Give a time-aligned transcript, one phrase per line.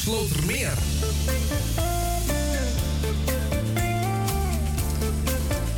[0.00, 0.72] Slotermeer.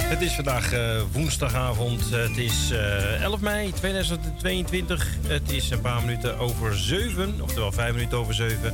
[0.03, 2.11] Het is vandaag uh, woensdagavond.
[2.11, 5.09] Het is uh, eh, 11 mei 2022.
[5.27, 8.73] Het is een paar minuten over 7, oftewel 5 minuten over 7.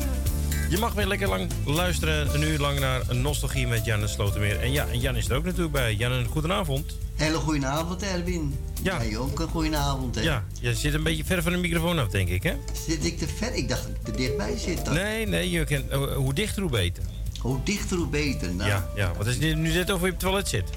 [0.69, 4.09] Je mag weer lekker lang luisteren, een uur lang naar een nostalgie met Jan en
[4.09, 4.61] Slotermeer.
[4.61, 5.95] En ja, en Jan is er ook natuurlijk bij.
[5.95, 6.97] Jan, een goedenavond.
[7.15, 8.55] Hele goedenavond, Erwin.
[8.83, 9.05] Ja.
[9.05, 10.21] Jij ook een goedenavond, hè?
[10.21, 12.53] Ja, je zit een beetje ver van de microfoon af, denk ik, hè?
[12.87, 13.55] Zit ik te ver?
[13.55, 14.85] Ik dacht dichtbij zit.
[14.85, 14.95] Dan.
[14.95, 17.03] Nee, nee, je kent, uh, hoe dichter, hoe beter.
[17.41, 18.69] Hoe dichter, hoe beter, nou.
[18.69, 20.71] Ja, ja, wat is nu net over je op het toilet zit.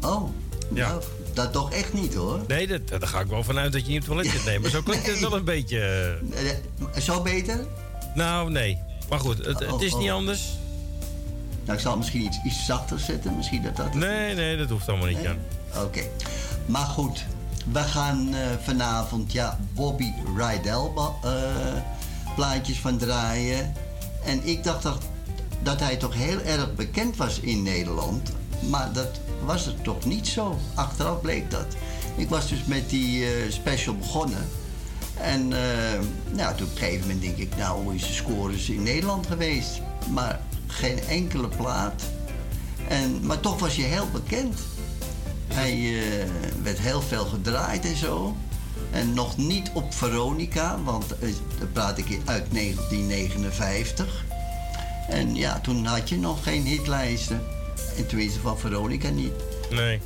[0.00, 0.30] Oh,
[0.74, 0.88] ja.
[0.88, 1.02] Nou,
[1.34, 2.40] dat toch echt niet, hoor.
[2.48, 4.44] Nee, dat, daar ga ik wel vanuit dat je niet op het toilet zit.
[4.44, 6.16] Nee, maar zo klinkt het wel een beetje...
[6.94, 7.02] Uh...
[7.02, 7.66] Zo beter?
[8.14, 8.78] Nou, nee.
[9.08, 10.14] Maar goed, het, het is niet oh.
[10.14, 10.48] anders.
[11.64, 13.36] Nou, ik zal misschien iets, iets zachter zetten.
[13.36, 13.94] Misschien dat dat...
[13.94, 15.36] Nee, nee, dat hoeft allemaal niet, Jan.
[15.84, 16.02] Oké.
[16.66, 17.24] Maar goed,
[17.72, 20.90] we gaan uh, vanavond ja, Bobby Rydell
[21.24, 21.30] uh,
[22.34, 23.72] plaatjes van draaien.
[24.24, 24.98] En ik dacht dat,
[25.62, 28.30] dat hij toch heel erg bekend was in Nederland.
[28.68, 30.58] Maar dat was het toch niet zo.
[30.74, 31.66] Achteraf bleek dat.
[32.16, 34.48] Ik was dus met die uh, special begonnen.
[35.20, 35.56] En uh,
[36.30, 39.26] nou, toen op een gegeven moment denk ik, nou, hoe is de scores in Nederland
[39.26, 39.80] geweest?
[40.10, 42.02] Maar geen enkele plaat.
[42.88, 44.58] En, maar toch was je heel bekend.
[45.48, 46.02] Hij uh,
[46.62, 48.36] werd heel veel gedraaid en zo.
[48.94, 51.04] En nog niet op Veronica, want
[51.58, 54.24] dan praat ik uit 1959.
[55.08, 57.40] En ja, toen had je nog geen hitlijsten.
[57.96, 59.32] En tenminste van Veronica niet.
[59.70, 60.00] Nee.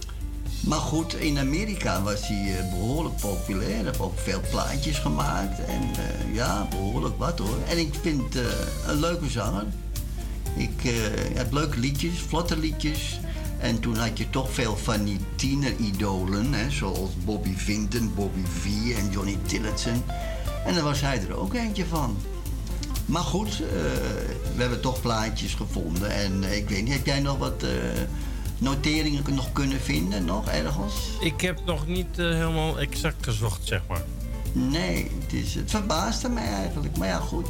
[0.61, 3.85] Maar goed, in Amerika was hij uh, behoorlijk populair.
[3.85, 5.65] Heb ook veel plaatjes gemaakt.
[5.65, 5.83] En
[6.33, 7.59] ja, behoorlijk wat hoor.
[7.69, 8.35] En ik vind
[8.87, 9.67] een leuke zanger.
[10.57, 10.93] Ik
[11.35, 13.21] heb leuke liedjes, vlotte liedjes.
[13.59, 18.65] En toen had je toch veel van die tieneridolen, hè, zoals Bobby Vinton, Bobby V
[18.97, 20.03] en Johnny Tillotson.
[20.65, 22.17] En daar was hij er ook eentje van.
[23.07, 23.69] Maar goed, uh,
[24.55, 26.11] we hebben toch plaatjes gevonden.
[26.11, 27.71] En uh, ik weet niet, heb jij nog wat uh,
[28.59, 30.95] noteringen nog kunnen vinden, nog ergens?
[31.21, 34.03] Ik heb nog niet helemaal exact gezocht, zeg maar.
[34.53, 36.97] Nee, het, is, het verbaasde mij eigenlijk.
[36.97, 37.49] Maar ja, goed.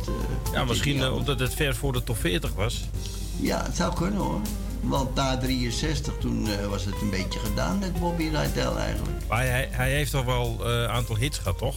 [0.53, 2.89] ja, misschien omdat het ver voor de top 40 was.
[3.37, 4.41] Ja, het zou kunnen hoor.
[4.81, 9.27] Want na 63, toen uh, was het een beetje gedaan met Bobby Rydell eigenlijk.
[9.29, 11.75] Maar hij, hij heeft toch wel een uh, aantal hits gehad, toch?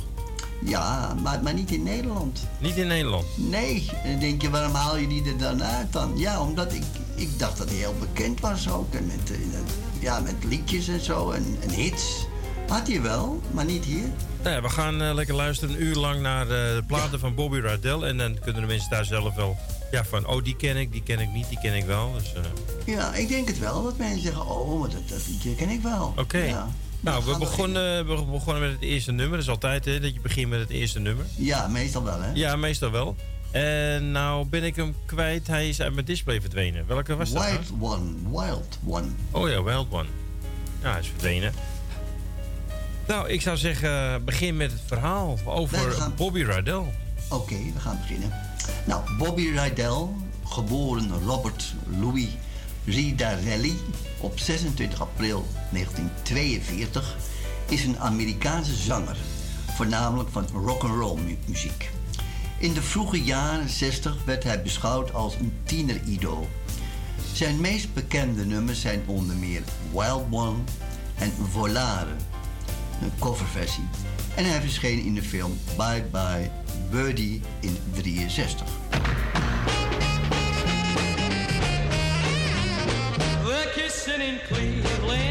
[0.66, 2.48] Ja, maar, maar niet in Nederland.
[2.60, 3.26] Niet in Nederland?
[3.36, 3.90] Nee.
[4.04, 6.18] Dan denk je, waarom haal je die er dan uit dan?
[6.18, 6.84] Ja, omdat ik,
[7.16, 8.94] ik dacht dat hij heel bekend was ook.
[8.94, 9.38] En met, uh,
[10.00, 12.26] ja, met liedjes en zo en, en hits.
[12.68, 14.06] Had hij wel, maar niet hier.
[14.44, 17.18] Nou we gaan uh, lekker luisteren een uur lang naar uh, de platen ja.
[17.18, 18.02] van Bobby Rydell.
[18.02, 19.58] En dan kunnen de mensen daar zelf wel
[19.92, 22.14] ja, van oh, die ken ik, die ken ik niet, die ken ik wel.
[22.14, 22.42] Dus, uh...
[22.86, 23.84] Ja, ik denk het wel.
[23.84, 26.06] Dat mensen zeggen, oh, dat, dat die ken ik wel.
[26.08, 26.22] Oké.
[26.22, 26.48] Okay.
[26.48, 26.68] Ja.
[27.00, 29.38] Nou, we begonnen, we begonnen met het eerste nummer.
[29.38, 31.26] Dat is altijd hè, dat je begint met het eerste nummer.
[31.36, 32.32] Ja, meestal wel, hè?
[32.34, 33.16] Ja, meestal wel.
[33.52, 35.48] En nou ben ik hem kwijt.
[35.48, 36.88] Hij is uit mijn display verdwenen.
[36.88, 37.44] Welke was dat?
[37.44, 37.94] Wild nou?
[37.94, 38.46] One.
[38.46, 39.08] Wild One.
[39.32, 40.08] Oh ja, Wild One.
[40.82, 41.54] Ja, hij is verdwenen.
[43.08, 46.14] Nou, ik zou zeggen, begin met het verhaal over gaan...
[46.16, 46.74] Bobby Rydell.
[46.76, 46.94] Oké,
[47.30, 48.32] okay, we gaan beginnen.
[48.86, 50.08] Nou, Bobby Rydell,
[50.44, 52.28] geboren Robert Louis
[52.86, 53.80] Ridarelli
[54.20, 57.16] op 26 april 1942,
[57.68, 59.18] is een Amerikaanse zanger,
[59.76, 61.90] voornamelijk van rock'n'roll muziek.
[62.58, 66.48] In de vroege jaren 60 werd hij beschouwd als een tieneridool.
[67.34, 69.62] Zijn meest bekende nummers zijn onder meer
[69.92, 70.58] Wild One
[71.16, 72.16] en Volare,
[73.02, 73.88] een coverversie.
[74.36, 76.61] En hij verscheen in de film Bye Bye
[76.92, 77.78] Birdie in
[78.30, 78.68] 63.
[83.46, 85.31] We're kissing in Cleveland,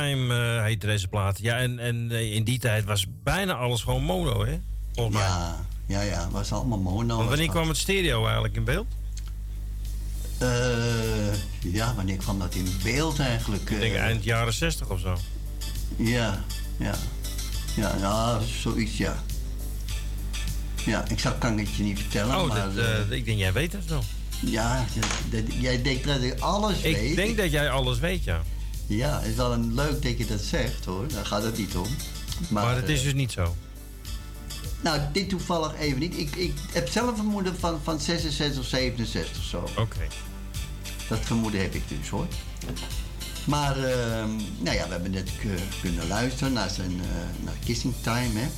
[0.00, 1.38] Time uh, heet deze plaat.
[1.38, 4.58] Ja, en, en in die tijd was bijna alles gewoon mono, hè?
[4.94, 5.26] Volgens mij.
[5.26, 7.16] Ja, ja, ja, was allemaal mono.
[7.16, 8.86] Want wanneer kwam het stereo eigenlijk in beeld?
[10.42, 11.34] Uh,
[11.72, 13.70] ja, wanneer kwam dat in beeld eigenlijk?
[13.70, 15.16] Ik denk eind jaren 60 of zo.
[15.96, 16.44] Ja,
[16.76, 16.94] ja.
[17.76, 19.22] Ja, nou, zoiets, ja.
[20.84, 22.36] Ja, ik zou, kan het je niet vertellen.
[22.36, 24.02] Oh, maar, dat, uh, ik denk jij weet het wel.
[24.40, 24.84] Ja,
[25.30, 27.10] dat, jij denkt dat ik alles ik weet.
[27.10, 28.42] Ik denk dat jij alles weet, ja.
[28.96, 31.08] Ja, het is wel een leuk dat je dat zegt hoor.
[31.08, 31.86] Daar gaat het niet om.
[32.48, 33.56] Maar, maar het is dus niet zo.
[34.80, 36.18] Nou, dit toevallig even niet.
[36.18, 39.64] Ik, ik heb zelf een vermoeden van, van 66 of 67 zo.
[39.76, 40.06] Oké.
[41.08, 42.26] Dat vermoeden heb ik dus hoor.
[43.46, 43.84] Maar, uh,
[44.58, 45.30] nou ja, we hebben net
[45.80, 48.48] kunnen luisteren naar zijn uh, naar Kissing Time, hè.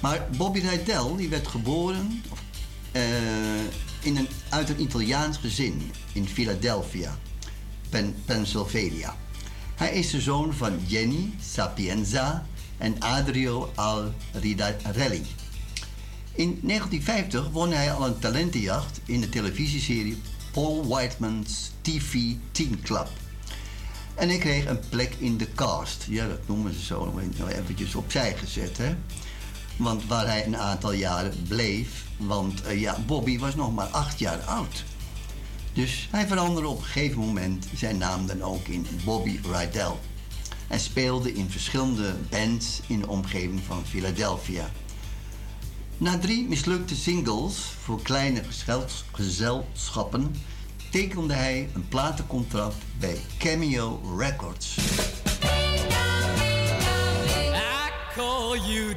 [0.00, 2.22] Maar Bobby Rydell, die werd geboren
[2.92, 3.02] uh,
[4.00, 7.18] in een, uit een Italiaans gezin in Philadelphia,
[7.88, 9.16] Pen Pennsylvania.
[9.78, 12.46] Hij is de zoon van Jenny Sapienza
[12.78, 15.26] en Adrio Alridarelli.
[16.32, 22.14] In 1950 won hij al een talentenjacht in de televisieserie Paul Whiteman's TV
[22.52, 23.08] Teen Club.
[24.14, 26.06] En hij kreeg een plek in de cast.
[26.08, 27.20] Ja, dat noemen ze zo.
[27.36, 28.96] Nou eventjes opzij gezet, hè.
[29.76, 32.04] Want waar hij een aantal jaren bleef.
[32.16, 34.84] Want uh, ja, Bobby was nog maar acht jaar oud.
[35.72, 39.92] Dus hij veranderde op een gegeven moment zijn naam dan ook in Bobby Rydell.
[40.68, 44.70] En speelde in verschillende bands in de omgeving van Philadelphia.
[45.96, 48.42] Na drie mislukte singles voor kleine
[49.12, 50.34] gezelschappen
[50.90, 54.76] tekende hij een platencontract bij Cameo Records.
[57.54, 58.88] I call you.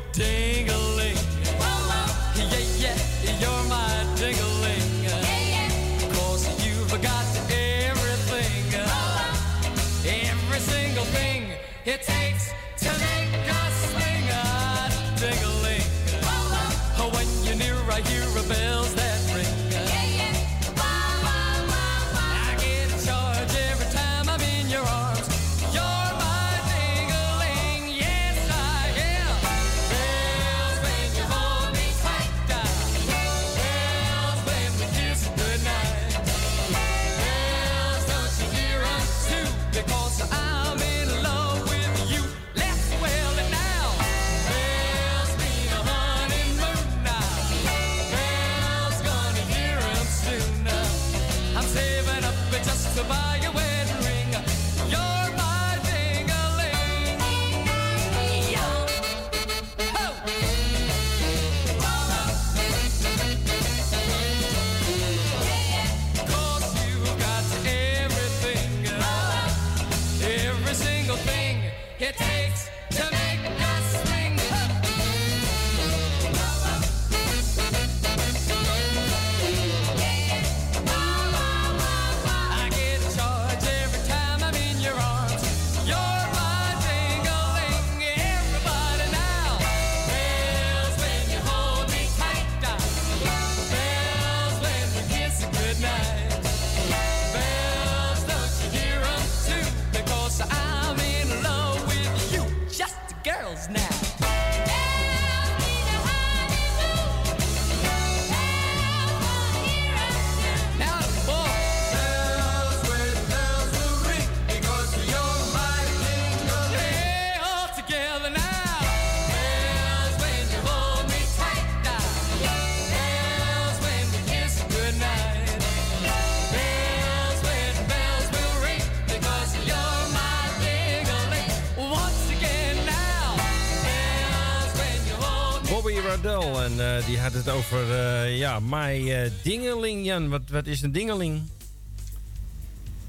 [136.81, 140.29] Uh, die had het over, uh, ja, my uh, dingeling, Jan.
[140.29, 141.41] Wat, wat is een dingeling?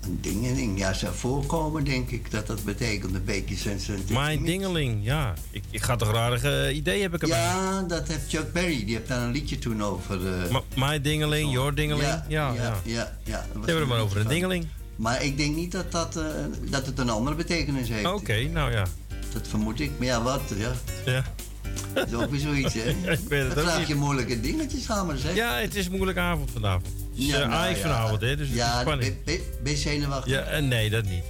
[0.00, 4.40] Een dingeling, ja, zou voorkomen, denk ik, dat dat betekent een beetje sensitiviteit.
[4.40, 5.34] My dingeling, ja.
[5.50, 7.38] Ik, ik ga toch rare idee heb ik erbij.
[7.38, 10.20] Ja, dat heeft Chuck Berry, die heeft daar een liedje toen over.
[10.76, 12.08] My dingeling, your dingeling.
[12.08, 12.80] Ja, ja, ja.
[12.84, 14.66] ja, ja, We hebben het maar over een dingeling.
[14.96, 16.20] Maar ik denk niet dat, dat,
[16.70, 18.06] dat het een andere betekenis heeft.
[18.06, 18.84] Oké, okay, nou ja.
[19.32, 20.72] Dat vermoed ik, maar ja, wat, ja.
[21.04, 21.24] Ja.
[21.94, 22.80] Dat is ook weer zoiets, hè?
[23.12, 23.88] ik weet het Dan ook vraag niet.
[23.88, 25.34] je moeilijke dingetjes samen, zeg.
[25.34, 26.86] Ja, het is een moeilijke avond vanavond.
[27.14, 27.76] Dus, Ja, ja, nou ja.
[27.76, 28.36] vanavond, hè?
[28.36, 29.00] Dus ja, ben,
[29.64, 30.32] je zenuwachtig?
[30.32, 31.24] Ja, en nee, dat niet.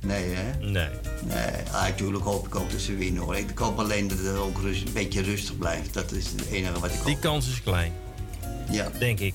[0.00, 0.58] Nee, hè?
[0.66, 0.88] Nee.
[1.24, 1.36] Nee,
[1.72, 3.36] ah, natuurlijk hoop ik ook dat ze winnen, hoor.
[3.36, 5.94] Ik hoop alleen dat het ook rust, een beetje rustig blijft.
[5.94, 7.06] Dat is het enige wat ik hoop.
[7.06, 7.92] Die kans is klein,
[8.70, 9.34] Ja, denk ik.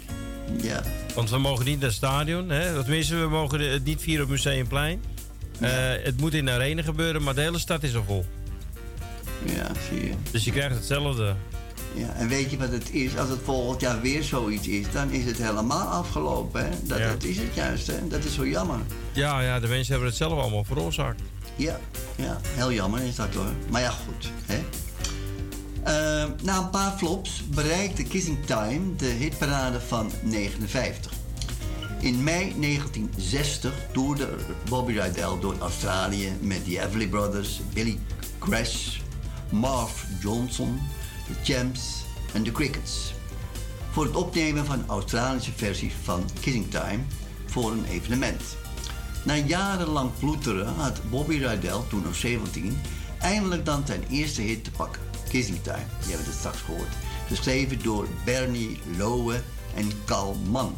[0.61, 0.81] ja.
[1.15, 2.83] Want we mogen niet naar het stadion, hè?
[2.83, 5.01] Tenminste, we mogen het niet vieren op Museumplein.
[5.59, 5.69] Eh,
[6.03, 8.25] het moet in de arena gebeuren, maar de hele stad is al vol.
[9.45, 10.13] Ja, zie je.
[10.31, 11.35] Dus je krijgt hetzelfde.
[11.95, 13.17] Ja, en weet je wat het is?
[13.17, 16.63] Als het volgend jaar weer zoiets is, dan is het helemaal afgelopen.
[16.63, 16.69] Hè?
[16.83, 17.07] Dat, Ja.
[17.07, 18.07] dat is het juist, hè?
[18.07, 18.79] Dat is zo jammer.
[19.13, 21.21] Ja, ja, de mensen hebben het zelf allemaal veroorzaakt.
[21.55, 21.79] Ja,
[22.15, 23.51] ja, heel jammer is dat hoor.
[23.71, 24.31] Maar ja, goed.
[24.45, 24.59] Hè?
[25.83, 31.11] Eh, na een paar flops bereikte Kissing Time de hitparade van 59.
[31.99, 34.27] In mei 1960 toerde
[34.69, 37.99] Bobby Rydell door Australië met de Everly Brothers, Billy
[38.39, 38.97] Crash,
[39.51, 40.79] Marv Johnson,
[41.27, 42.03] de Champs
[42.33, 43.13] en de Crickets.
[43.91, 46.99] Voor het opnemen van Australische versies van Kissing Time
[47.45, 48.41] voor een evenement.
[49.23, 52.81] Na jarenlang ploeteren had Bobby Rydell, toen nog 17,
[53.19, 55.01] eindelijk dan zijn eerste hit te pakken.
[55.29, 56.93] Kissing Time, die hebben het straks gehoord.
[57.27, 59.41] Geschreven door Bernie Lowe
[59.75, 60.75] en Carl Mann.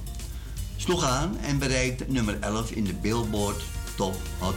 [0.75, 3.63] Sloeg aan en bereikte nummer 11 in de Billboard
[3.95, 4.55] Top Hot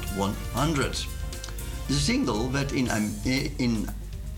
[0.52, 1.06] 100.
[1.86, 2.88] De single werd in,
[3.56, 3.88] in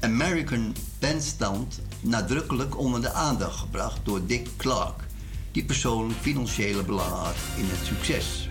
[0.07, 5.05] American Bandstand nadrukkelijk onder de aandacht gebracht door Dick Clark,
[5.53, 8.49] die persoonlijk financiële belangen had in het succes.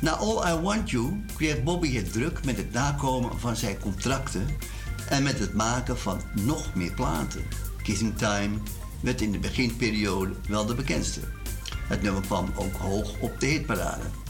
[0.00, 4.46] Na All I Want You kreeg Bobby het druk met het nakomen van zijn contracten
[5.08, 7.44] en met het maken van nog meer platen.
[7.82, 8.58] Kissing Time
[9.00, 11.20] werd in de beginperiode wel de bekendste.
[11.88, 14.21] Het nummer kwam ook hoog op de hitparade.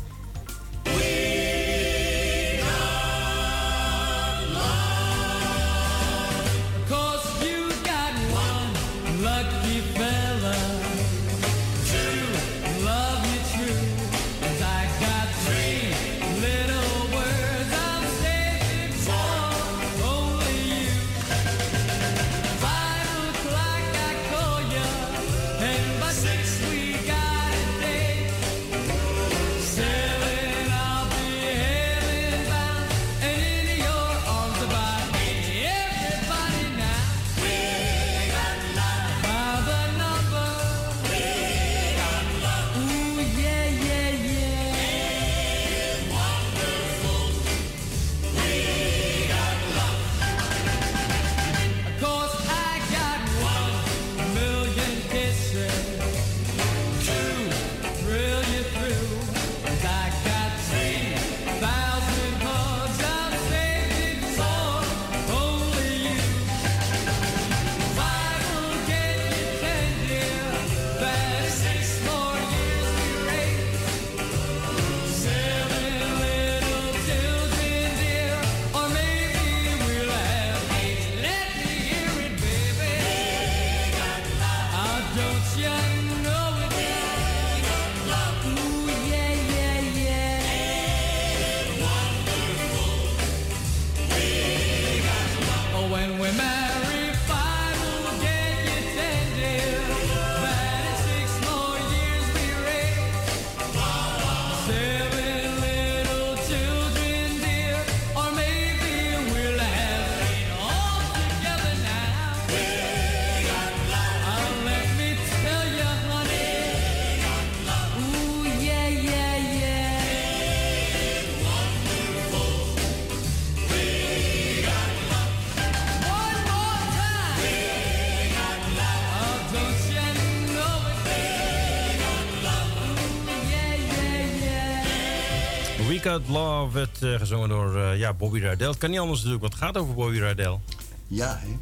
[136.03, 138.69] We Got Love werd eh, gezongen door eh, ja, Bobby Rydell.
[138.69, 140.59] Het kan niet anders natuurlijk, het gaat over Bobby Rydell.
[141.07, 141.57] Ja, hè?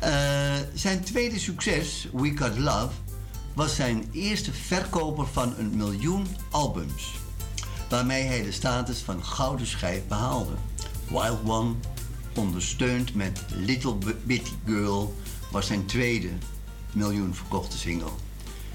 [0.00, 2.88] Eh, zijn tweede succes, We Got Love,
[3.54, 7.14] was zijn eerste verkoper van een miljoen albums.
[7.88, 10.52] Waarmee hij de status van gouden schijf behaalde.
[11.08, 11.74] Wild One,
[12.34, 15.14] ondersteund met Little Bitty Girl,
[15.50, 16.30] was zijn tweede
[16.92, 18.12] miljoen verkochte single.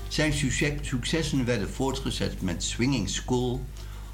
[0.08, 3.62] Zijn succes- successen werden voortgezet met Swinging School,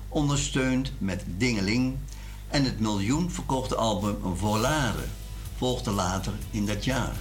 [0.10, 1.96] ondersteund met Dingeling
[2.48, 5.04] en het miljoen verkochte album Volare
[5.58, 7.16] volgde later in dat jaar.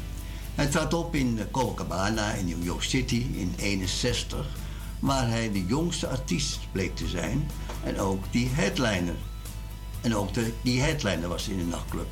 [0.55, 4.46] Hij trad op in Copacabana in New York City in 61,
[4.99, 7.51] waar hij de jongste artiest bleek te zijn
[7.85, 9.16] en ook die headliner.
[10.01, 12.07] En ook de, die headliner was in de nachtclub.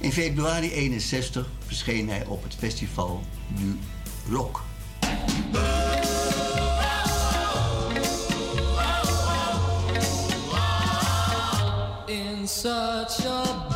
[0.00, 3.78] In februari 61 verscheen hij op het festival du
[4.30, 4.62] Rock.
[12.46, 13.75] Such a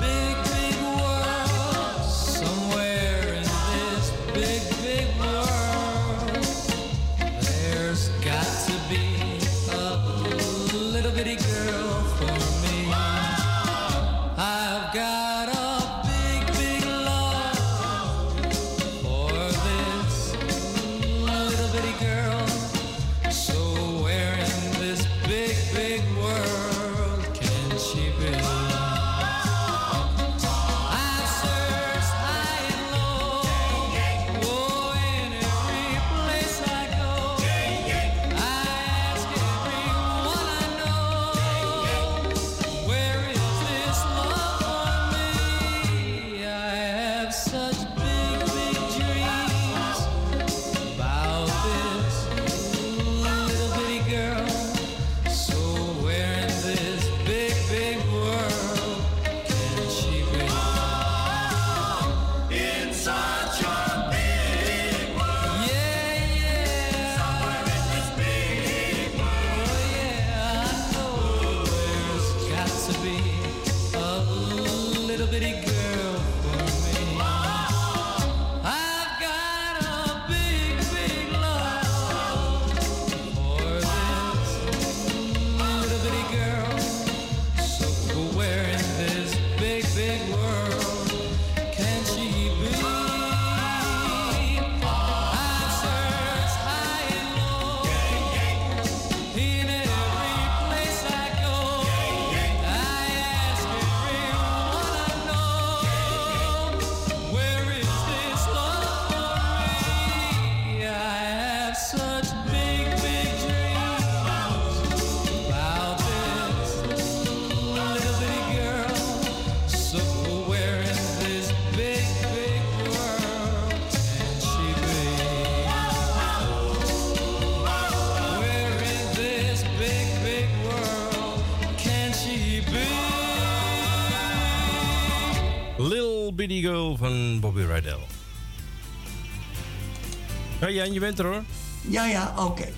[140.73, 141.43] Jan, je bent er hoor.
[141.81, 142.69] Ja, ja, oké.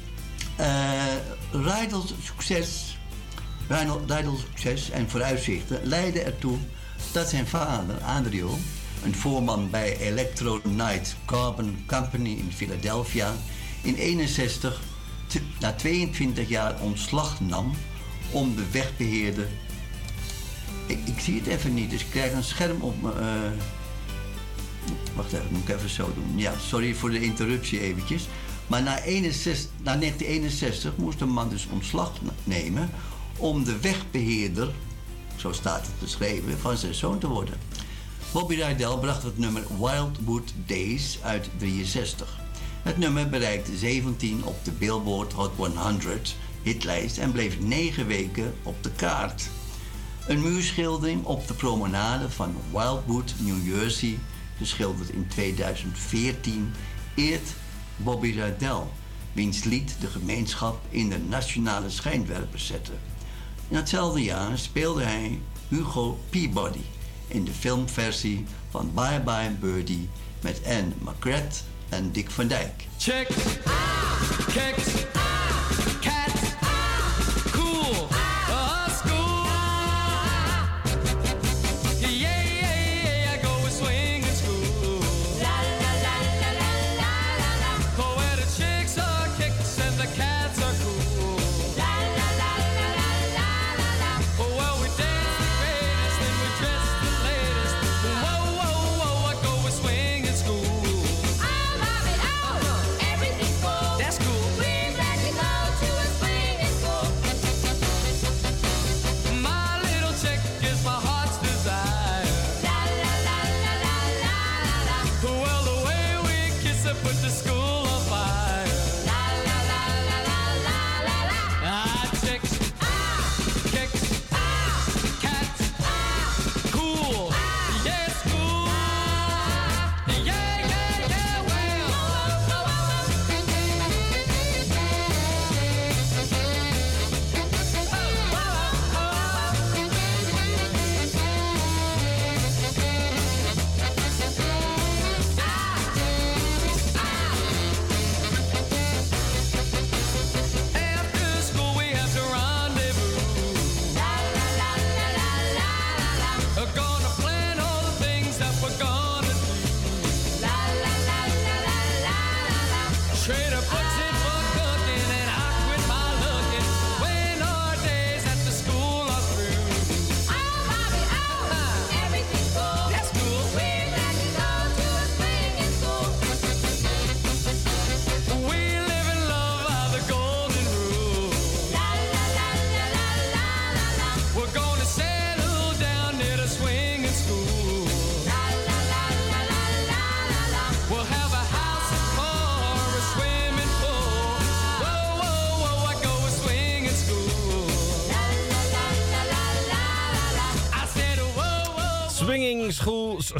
[0.56, 0.66] Eh
[1.52, 2.98] Rijdels succes,
[4.50, 6.56] succes en vooruitzichten leidden ertoe
[7.12, 8.58] dat zijn vader, Adrio,
[9.04, 13.32] een voorman bij Electro Night Carbon Company in Philadelphia,
[13.82, 14.80] in 61
[15.26, 17.72] t- na 22 jaar ontslag nam
[18.30, 19.48] om de wegbeheerder.
[20.86, 23.12] Ik, ik zie het even niet, dus ik krijg een scherm op me.
[23.12, 23.26] eh,
[25.14, 26.38] Wacht even, moet ik even zo doen.
[26.38, 28.28] Ja, sorry voor de interruptie eventjes.
[28.66, 32.12] Maar na, 61, na 1961 moest de man dus ontslag
[32.44, 32.90] nemen
[33.36, 34.70] om de wegbeheerder,
[35.36, 37.54] zo staat het beschreven, van zijn zoon te worden.
[38.32, 42.40] Bobby Rydell bracht het nummer Wildwood Days uit 63.
[42.82, 48.82] Het nummer bereikte 17 op de Billboard Hot 100 hitlijst en bleef 9 weken op
[48.82, 49.48] de kaart.
[50.26, 54.18] Een muurschildering op de promenade van Wildwood, New Jersey,
[54.62, 56.72] geschilderd in 2014,
[57.14, 57.48] eert
[57.96, 58.82] Bobby Rydell,
[59.32, 62.92] wiens lied de gemeenschap in de nationale schijnwerpers zette.
[63.68, 66.84] In hetzelfde jaar speelde hij Hugo Peabody
[67.28, 70.08] in de filmversie van Bye Bye Birdie
[70.40, 72.86] met Anne McGrath en Dick van Dijk.
[72.98, 73.28] Check.
[74.46, 75.21] Kicks.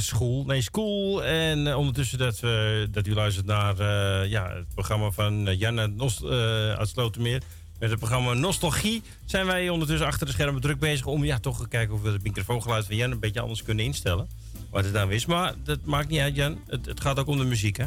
[0.01, 1.25] School, nee, School.
[1.25, 5.59] En eh, ondertussen dat, we, dat u luistert naar eh, ja, het programma van uh,
[5.59, 6.31] Janne Nost, eh,
[6.73, 7.43] uit Slotermeer.
[7.79, 11.61] Met het programma Nostalgie zijn wij ondertussen achter de schermen druk bezig om ja, toch
[11.61, 14.29] te kijken of we het microfoongeluid van Jan een beetje anders kunnen instellen.
[14.71, 15.27] Wat het nou is.
[15.27, 16.59] Maar dat maakt niet uit, Jan.
[16.67, 17.87] Het, het gaat ook om de muziek, hè?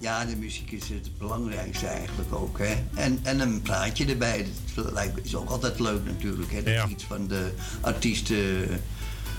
[0.00, 2.58] Ja, de muziek is het belangrijkste eigenlijk ook.
[2.58, 2.74] Hè?
[2.94, 4.46] En, en een praatje erbij.
[4.74, 6.52] Dat lijkt- is ook altijd leuk natuurlijk.
[6.52, 6.62] Hè?
[6.62, 6.84] Dat Ja.
[6.84, 8.66] je iets van de artiesten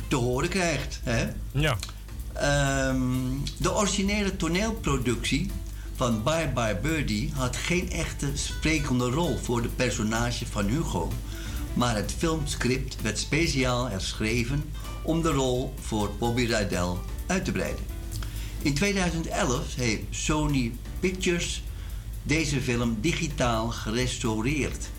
[0.08, 1.00] te horen krijgt.
[1.04, 1.28] Hè?
[1.52, 1.78] Ja.
[2.34, 3.02] Ehm,
[3.58, 5.52] de originele toneelproductie
[5.96, 11.12] van Bye Bye Birdie had geen echte sprekende rol voor de personage van Hugo.
[11.74, 14.63] Maar het filmscript werd speciaal herschreven
[15.04, 16.94] om de rol voor Bobby Rydell
[17.28, 17.84] uit te breiden.
[18.62, 21.63] In 2011 heeft Sony Pictures
[22.24, 24.89] deze film digitaal gerestaureerd.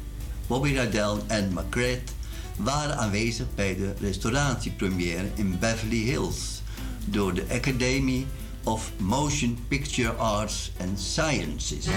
[0.47, 2.12] Bobby Rydell en McGrath
[2.57, 6.62] waren aanwezig bij de restauratiepremière in Beverly Hills
[7.04, 8.26] door de Academy
[8.64, 11.88] of Motion Picture Arts and Sciences.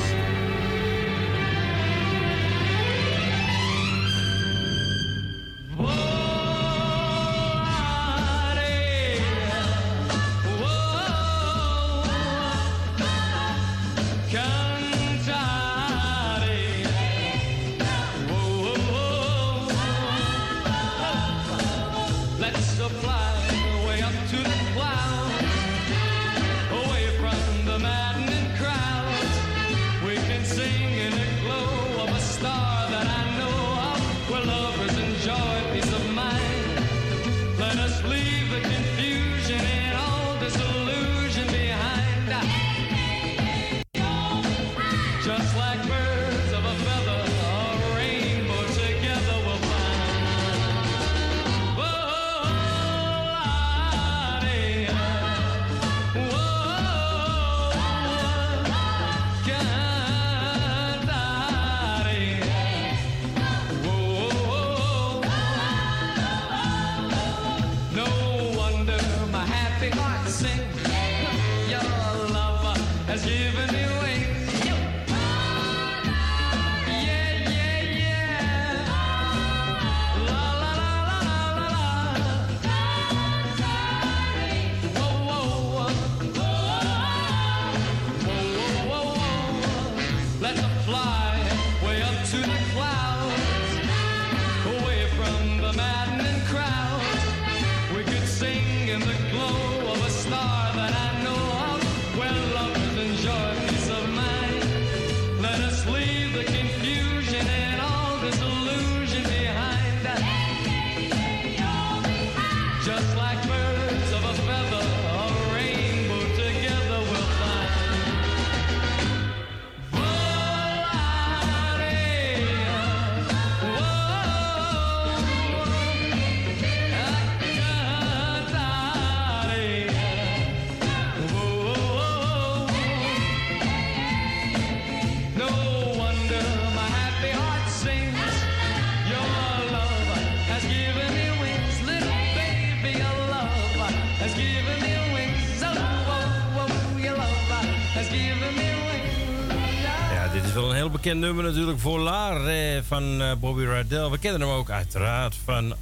[151.06, 154.10] Bekend nummer natuurlijk voor Lare van eh, Bobby Rydell.
[154.10, 155.76] We kennen hem ook uiteraard van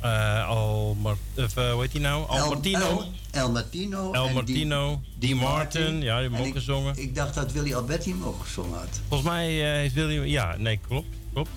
[0.47, 0.97] Al...
[1.01, 2.25] Mar- of, hoe heet hij nou?
[2.29, 4.11] El, El Martino.
[4.11, 5.93] El Martino, Dean Martin.
[5.93, 6.93] Ja, die hebben En ook ik- gezongen.
[6.97, 9.01] Ik dacht dat Willy Alberti hem ook gezongen had.
[9.07, 10.25] Volgens mij heeft William...
[10.25, 11.07] Ja, nee, klopt.
[11.33, 11.49] klopt.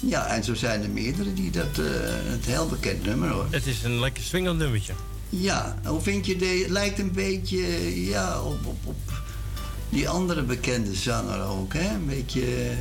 [0.00, 1.76] Ja, en zo zijn er meerdere die dat...
[1.76, 3.46] het heel bekend nummer hoor.
[3.50, 4.92] Het is een lekker swingend nummertje.
[5.28, 6.46] Ja, hoe vind je de...
[6.62, 7.58] Het lijkt een beetje
[8.08, 9.21] ja, op, op, op
[9.92, 11.94] die andere bekende zanger ook, hè?
[11.94, 12.40] Een beetje...
[12.42, 12.76] eh,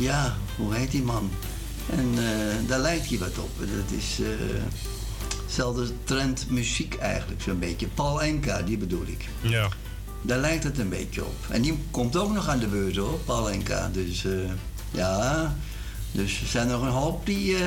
[0.00, 1.30] ja, hoe heet die man?
[1.90, 3.50] En eh, daar lijkt hij wat op.
[3.58, 4.18] Dat is...
[4.20, 4.62] eh
[5.44, 7.86] hetzelfde trend muziek eigenlijk, zo'n beetje.
[7.86, 9.28] Paul Enka, die bedoel ik.
[9.40, 9.68] Ja.
[10.22, 11.34] Daar lijkt het een beetje op.
[11.48, 13.90] En die komt ook nog aan de beurt hoor, Paul Enka.
[13.92, 14.32] Dus eh,
[14.90, 15.56] ja,
[16.12, 17.62] dus er zijn nog een hoop die eh,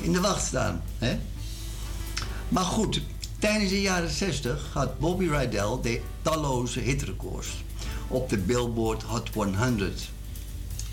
[0.00, 0.82] in de wacht staan.
[0.98, 1.18] Hè?
[2.48, 3.00] Maar goed,
[3.38, 7.48] tijdens de jaren 60 had Bobby Rydell de talloze hitrecords
[8.10, 10.10] op de Billboard Hot 100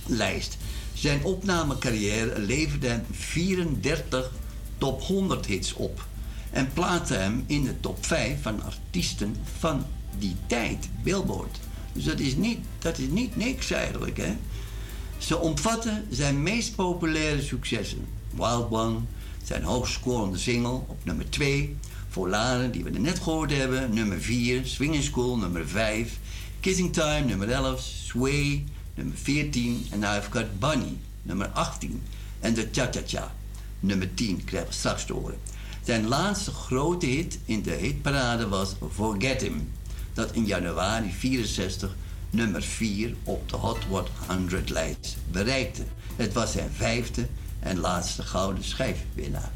[0.06, 0.58] lijst.
[0.94, 4.32] Zijn opnamecarrière leverde hem 34
[4.78, 6.06] top 100 hits op
[6.52, 9.86] en plaatste hem in de top 5 van artiesten van
[10.20, 11.60] die tijd, Billboard.
[11.94, 14.36] Dus dat is niet, dat is niet niks eigenlijk, hè.
[15.18, 18.06] Ze omvatten zijn meest populaire successen.
[18.36, 19.00] Wild One,
[19.44, 21.76] zijn hoogst scorende single op nummer 2.
[22.10, 24.66] Volare, die we net gehoord hebben, nummer 4.
[24.66, 26.20] Swinging School, nummer 5.
[26.60, 27.82] Kissing Time, nummer 11.
[27.82, 28.64] Sway,
[28.96, 29.88] nummer 14.
[29.92, 32.02] En I've Got Bunny, nummer 18.
[32.40, 33.32] En de Cha Cha Cha,
[33.80, 35.38] nummer 10, krijgen we straks te horen.
[35.84, 39.72] Zijn laatste grote hit in de hitparade was Forget Him.
[40.14, 41.96] Dat in januari 64
[42.30, 43.78] nummer 4 op de Hot
[44.28, 45.84] 100 lijst bereikte.
[46.16, 47.28] Het was zijn vijfde
[47.60, 49.52] en laatste gouden schijfwinnaar.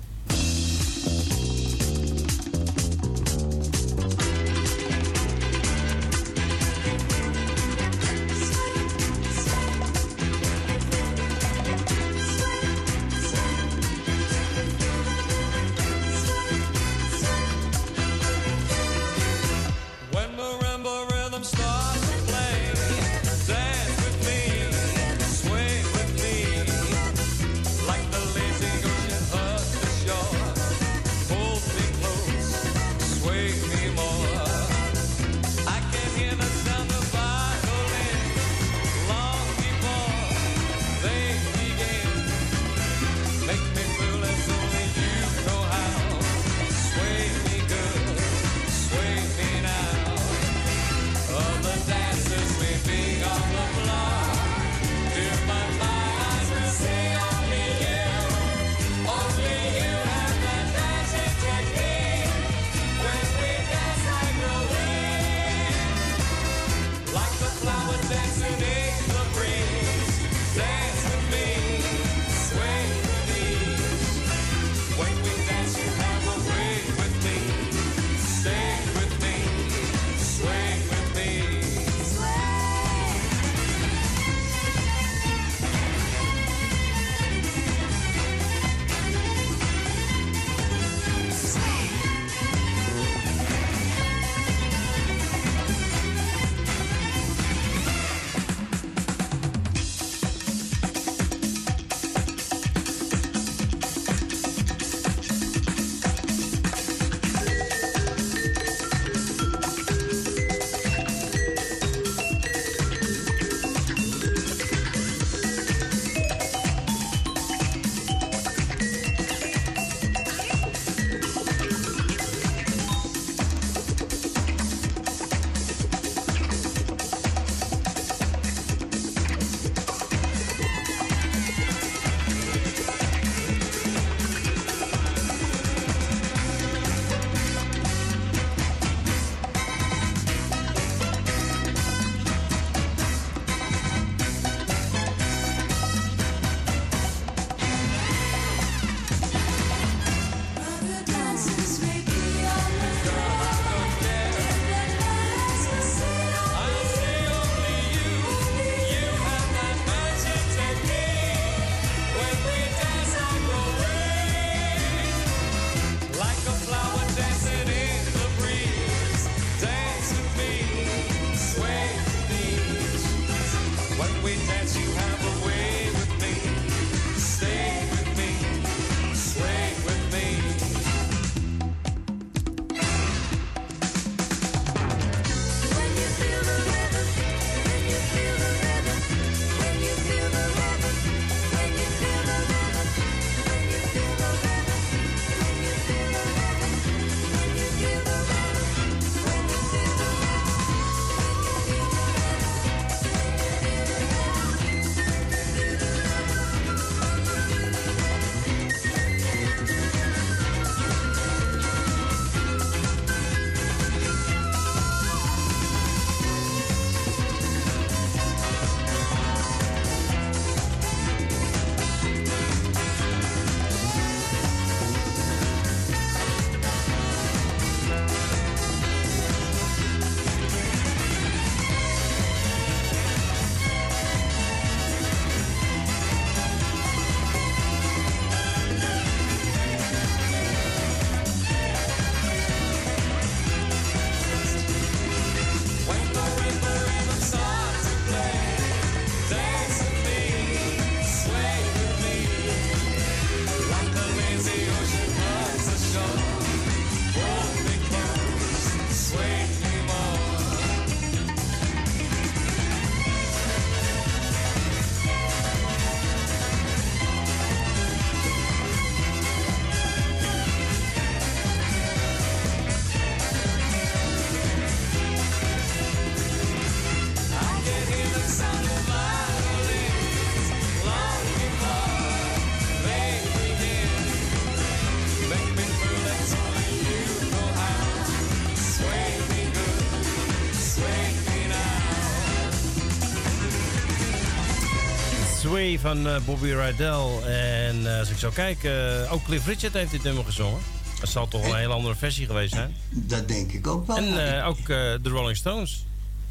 [295.81, 297.23] Van eh, Bobby Rydell.
[297.25, 300.59] En eh, als ik zo kijk, eh, ook Cliff Richard heeft dit nummer gezongen.
[300.99, 302.75] Dat zal toch een hele andere versie geweest zijn.
[302.89, 303.97] Dat denk ik ook wel.
[303.97, 305.85] En ook de Rolling Stones.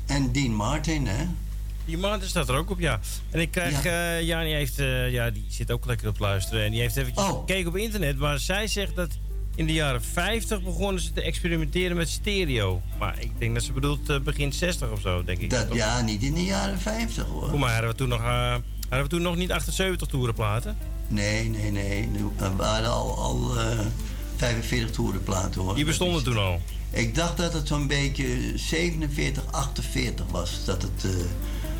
[0.07, 1.25] En Dean Martin, hè?
[1.85, 3.01] Die Martin staat er ook op, ja.
[3.31, 3.91] En ik krijg, Ja.
[3.93, 4.77] ja, ja die, heeft,
[5.11, 6.65] ja, die zit ook lekker op luisteren.
[6.65, 7.39] En die heeft eventjes Oh.
[7.39, 8.19] gekeken op internet.
[8.19, 9.09] Maar zij zegt dat
[9.55, 12.83] in de jaren 50 begonnen ze te experimenteren met stereo.
[12.99, 15.51] Maar ik denk dat ze bedoelt begin 60 of zo, denk ik.
[15.51, 15.77] Dat, Toch?
[15.77, 17.49] ja, niet in de jaren 50 hoor.
[17.49, 18.23] Voor mij hadden we toen nog,
[18.91, 20.77] hadden we toen nog niet 78 toerenplaten.
[21.09, 22.09] Nee, nee, nee.
[22.37, 23.79] Er waren al, al eh,
[24.37, 25.75] 45 toerenplaten hoor.
[25.75, 26.61] Die bestonden toen al.
[26.91, 30.65] Ik dacht dat het zo'n beetje 47, 48 was.
[30.65, 31.11] Dat het eh,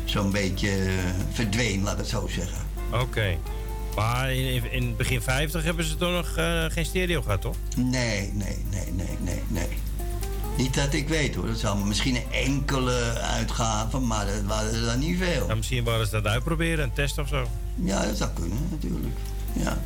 [0.05, 0.93] zo'n beetje eh,
[1.31, 2.65] verdween, laat ik het zo zeggen.
[2.91, 3.37] Oké.
[3.95, 6.33] Maar in, in, in begin 50 hebben ze toen nog
[6.73, 7.55] geen stereo gehad, toch?
[7.75, 9.10] Nee, nee, nee, nee.
[10.61, 11.47] Niet dat ik weet hoor.
[11.47, 15.47] Dat zou misschien een enkele uitgaven, maar dat waren er dan niet veel.
[15.47, 17.47] Ja, misschien waren ze dat uitproberen, een test of zo.
[17.75, 19.15] Ja, dat zou kunnen natuurlijk.
[19.53, 19.81] Ja.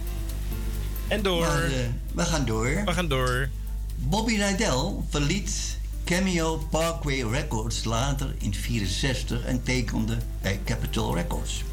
[1.07, 1.39] En door.
[1.39, 1.71] Maar, eh,
[2.13, 2.81] we gaan door.
[2.85, 3.49] We gaan door.
[3.95, 11.63] Bobby Rydell verliet Cameo Parkway Records later in 64 en tekende bij Capitol Records.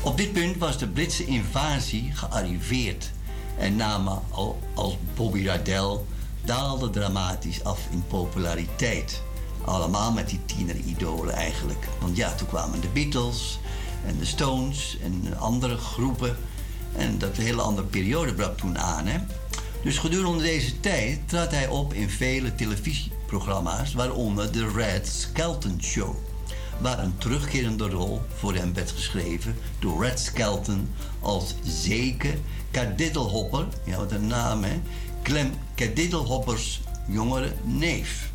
[0.00, 3.10] Op dit punt was de Britse invasie gearriveerd
[3.58, 5.98] en namen al als Bobby Rydell
[6.48, 9.22] daalde dramatisch af in populariteit.
[9.64, 11.86] Allemaal met die tieneridolen eigenlijk.
[12.00, 13.58] Want ja, toen kwamen de Beatles
[14.06, 16.36] en de Stones en andere groepen.
[16.96, 19.06] En dat hele andere periode brak toen aan.
[19.06, 19.18] Hè?
[19.82, 26.14] Dus gedurende deze tijd trad hij op in vele televisieprogramma's, waaronder The Red Skelton Show.
[26.80, 30.90] Waar een terugkerende rol voor hem werd geschreven door Red Skelton
[31.20, 32.34] als zeker
[32.70, 34.80] Kadiddlehopper, ja wat een naam hè,
[35.22, 38.30] Clem Kadiddlehoppers jongere neef.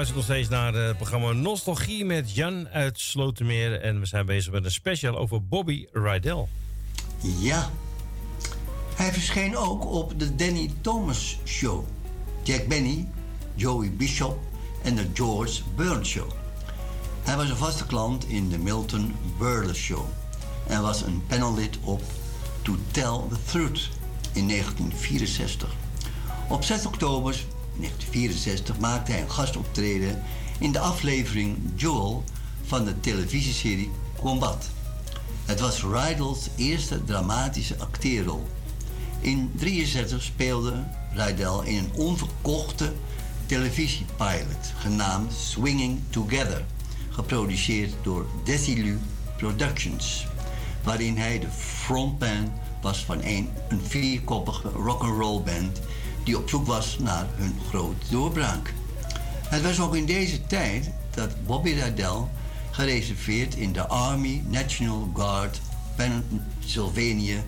[0.00, 3.80] Luistert nog steeds naar het programma Nostalgie met Jan uit Slotermeer.
[3.80, 6.46] En we zijn bezig met een special over Bobby Rydell.
[7.38, 7.70] Ja.
[8.94, 11.84] Hij verscheen ook op de Danny Thomas Show.
[12.42, 13.08] Jack Benny,
[13.54, 14.38] Joey Bishop
[14.82, 16.30] en de George Burns Show.
[17.22, 20.04] Hij was een vaste klant in de Milton Berle Show.
[20.66, 22.02] En was een panellid op
[22.62, 23.88] To Tell the Truth
[24.32, 25.74] in 1964.
[26.48, 27.44] Op 6 oktober
[27.80, 30.22] 1964 maakte hij een gastoptreden
[30.58, 32.24] in de aflevering Joel
[32.66, 34.70] van de televisieserie Combat.
[35.44, 38.46] Het was Rydell's eerste dramatische acteerrol.
[39.20, 42.92] In 63 speelde Rydell in een onverkochte
[43.46, 46.64] televisiepilot genaamd Swinging Together,
[47.10, 48.98] geproduceerd door Desilu
[49.36, 50.26] Productions,
[50.82, 52.52] waarin hij de frontman
[52.82, 55.80] was van een, een vierkoppige rock'n'roll band
[56.24, 58.74] die op zoek was naar hun grote doorbraak.
[59.48, 62.24] Het was ook in deze tijd dat Bobby Rydell
[62.70, 65.60] gereserveerd in de Army National Guard
[65.96, 67.42] Pennsylvania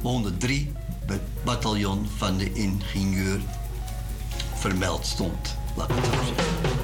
[0.00, 0.72] 103
[1.06, 3.40] be- bataljon van de ingenieur
[4.54, 5.56] vermeld stond.
[5.76, 6.79] Laat het.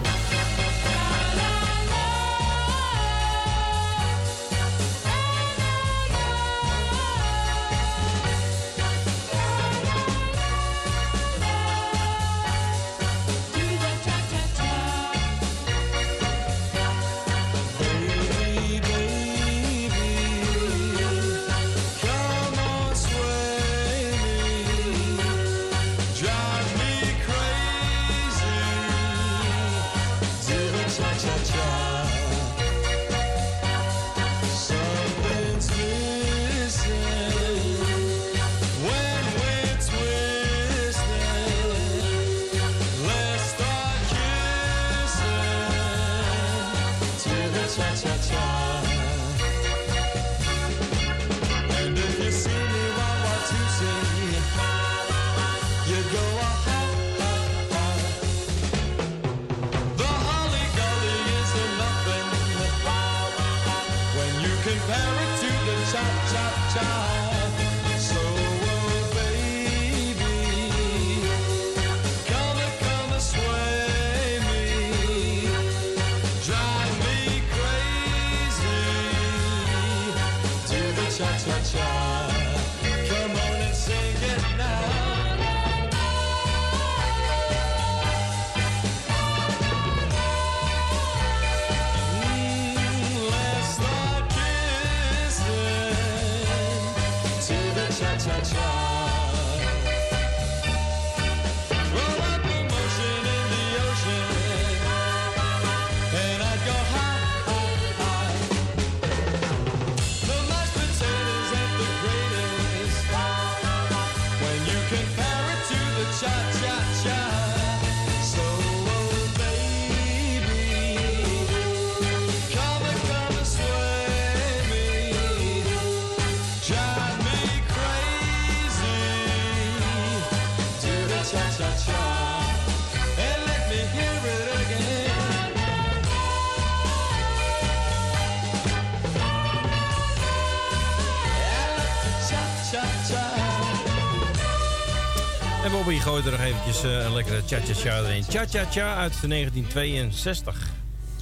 [146.66, 148.22] Eventjes eh, een lekkere cha-cha-cha erin.
[148.22, 150.70] Cha-cha-cha uit 1962.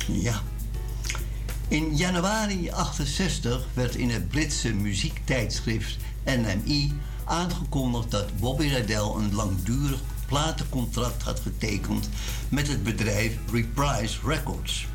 [0.06, 0.42] Ja.
[1.68, 6.88] In januari 68 werd in het Britse muziektijdschrift NME
[7.24, 12.08] aangekondigd dat Bobby Rydell een langdurig platencontract had getekend
[12.48, 14.86] met het bedrijf Reprise Records.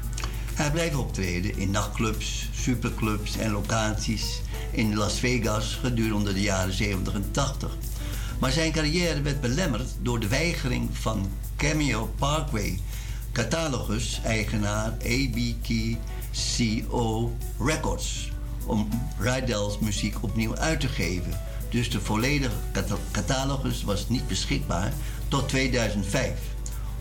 [0.54, 4.42] Hij bleef optreden in nachtclubs, superclubs en locaties
[4.72, 7.78] in Las Vegas gedurende de jaren 70 en 80.
[8.40, 12.80] Maar zijn carrière werd belemmerd door de weigering van Cameo Parkway,
[13.32, 16.52] catalogus-eigenaar ABKCO
[17.60, 18.32] Records,
[18.66, 21.40] om Rydell's muziek opnieuw uit te geven.
[21.70, 24.94] Dus de volledige cata- catalogus was niet beschikbaar
[25.28, 26.32] tot 2005.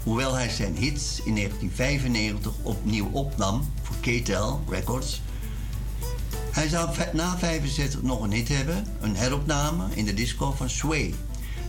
[0.02, 5.20] Hoewel hij zijn hits in 1995 opnieuw opnam voor KTEL Records,
[6.50, 11.14] hij zou na 65 nog een hit hebben, een heropname in de disco van Sway.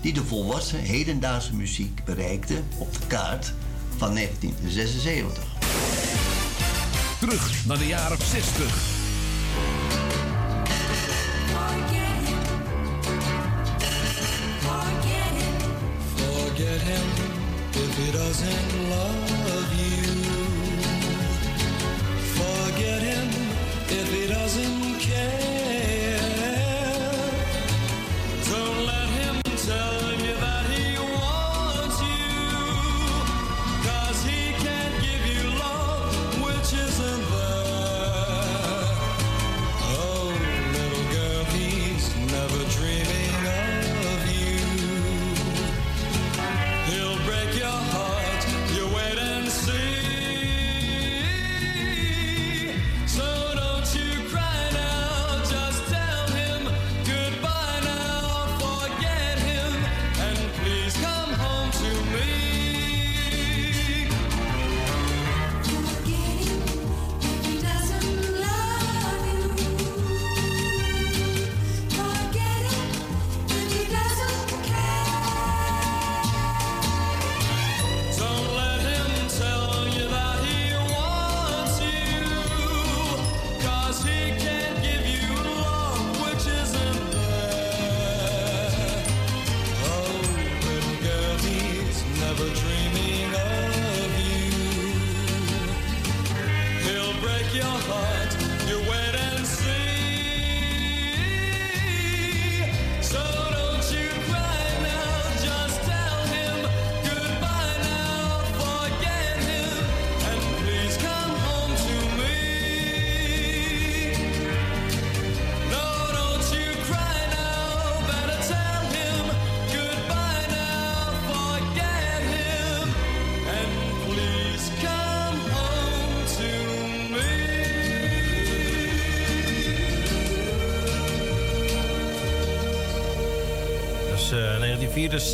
[0.02, 3.54] Die de volwassen hedendaagse muziek bereikte op de kaart
[3.98, 5.44] van 1976.
[7.20, 8.98] Terug naar de jaren 60.
[16.16, 17.08] Forget him
[17.74, 19.39] if he doesn't love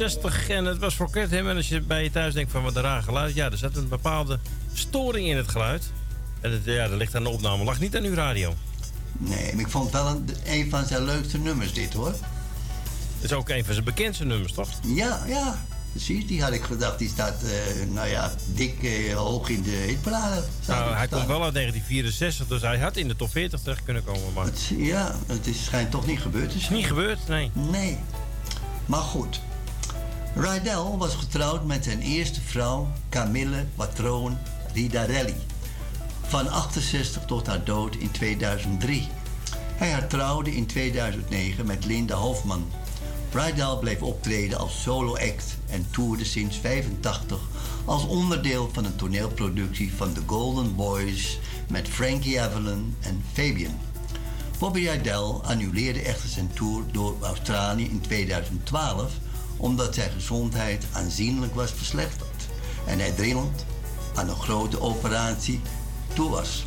[0.06, 1.50] 1964 en het was Forget Him.
[1.50, 3.36] En als je bij je thuis denkt van wat een raar geluid.
[3.36, 4.40] Ja, er zat een bepaalde
[4.74, 5.84] storing in het geluid.
[6.42, 7.64] En het, ja, dat ligt aan de opname.
[7.64, 8.54] Lag niet aan uw radio.
[9.18, 12.08] Nee, maar ik vond wel een, een van zijn leukste nummers dit hoor.
[13.16, 14.70] Het is ook een van zijn bekendste nummers, toch?
[14.82, 15.60] Ja, ja.
[15.92, 17.00] Precies, die had ik gedacht.
[17.00, 20.44] Die staat, eh, nou ja, dik eh, hoog in de hitparade.
[20.68, 24.04] Nou, hij komt wel uit 1964, dus hij had in de top 40 terecht kunnen
[24.04, 24.34] komen.
[24.34, 26.74] Maar het ja, het is, schijnt toch niet gebeurd te zijn.
[26.74, 27.52] niet gebeurd, nee.
[27.54, 27.98] Nee.
[28.86, 29.40] Maar goed.
[30.38, 34.38] Rydell was getrouwd met zijn eerste vrouw, Camille Patroon
[34.74, 35.36] Ridarelli.
[36.22, 39.08] Van 68 tot haar dood in 2003.
[39.76, 42.66] Hij hertrouwde in 2009 met Linda Hofman.
[43.32, 47.40] Rydell bleef optreden als solo-act en toerde sinds 85
[47.86, 53.80] als onderdeel van een toneelproductie van The Golden Boys met Frankie Avalon en Fabian.
[54.60, 59.12] Bobby Rydell annuleerde echter zijn tour door Australië in 2012
[59.58, 62.48] omdat zijn gezondheid aanzienlijk was verslechterd
[62.86, 63.66] en hij dringend
[64.16, 65.62] aan een grote operatie
[66.14, 66.66] toe was.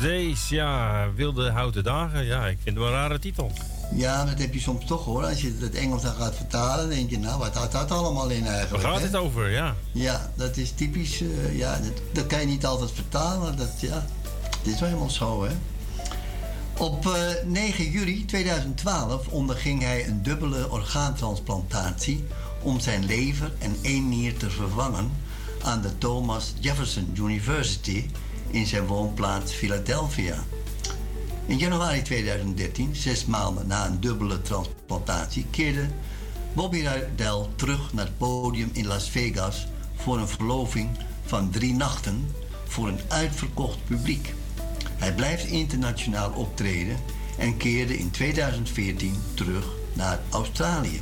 [0.00, 0.48] Days.
[0.48, 2.24] Ja, wilde houten dagen.
[2.24, 3.52] Ja, ik vind het wel een rare titel.
[3.94, 5.24] Ja, dat heb je soms toch hoor.
[5.24, 8.42] Als je het Engels dan gaat vertalen, denk je, nou, wat houdt dat allemaal in
[8.44, 8.84] Waar eigenlijk?
[8.84, 9.04] gaat hè?
[9.06, 9.50] het over?
[9.50, 9.74] Ja.
[9.92, 11.20] Ja, dat is typisch.
[11.20, 13.40] eh, ja, dat, dat kan je niet altijd vertalen.
[13.40, 14.06] maar Dat, ja,
[14.62, 15.52] dit is wel helemaal zo, hè.
[16.78, 17.12] Op eh,
[17.46, 22.24] 9 juli 2012 onderging hij een dubbele orgaantransplantatie
[22.62, 25.10] om zijn lever en één nier te vervangen
[25.62, 28.04] aan de Thomas Jefferson University
[28.50, 30.44] in zijn woonplaats Philadelphia.
[31.46, 35.86] In januari 2013, zes maanden na een dubbele transplantatie, keerde
[36.52, 40.88] Bobby Rydell terug naar het podium in Las Vegas voor een verloving
[41.24, 42.30] van drie nachten
[42.66, 44.34] voor een uitverkocht publiek.
[44.96, 46.96] Hij blijft internationaal optreden
[47.38, 51.00] en keerde in 2014 terug naar Australië.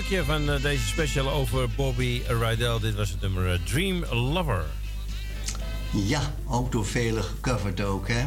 [0.00, 2.78] Stukje van eh, deze special over Bobby Rydell.
[2.80, 4.64] Dit was het nummer eh, Dream Lover.
[5.92, 8.24] Ja, ook door velen gecoverd ook, hè.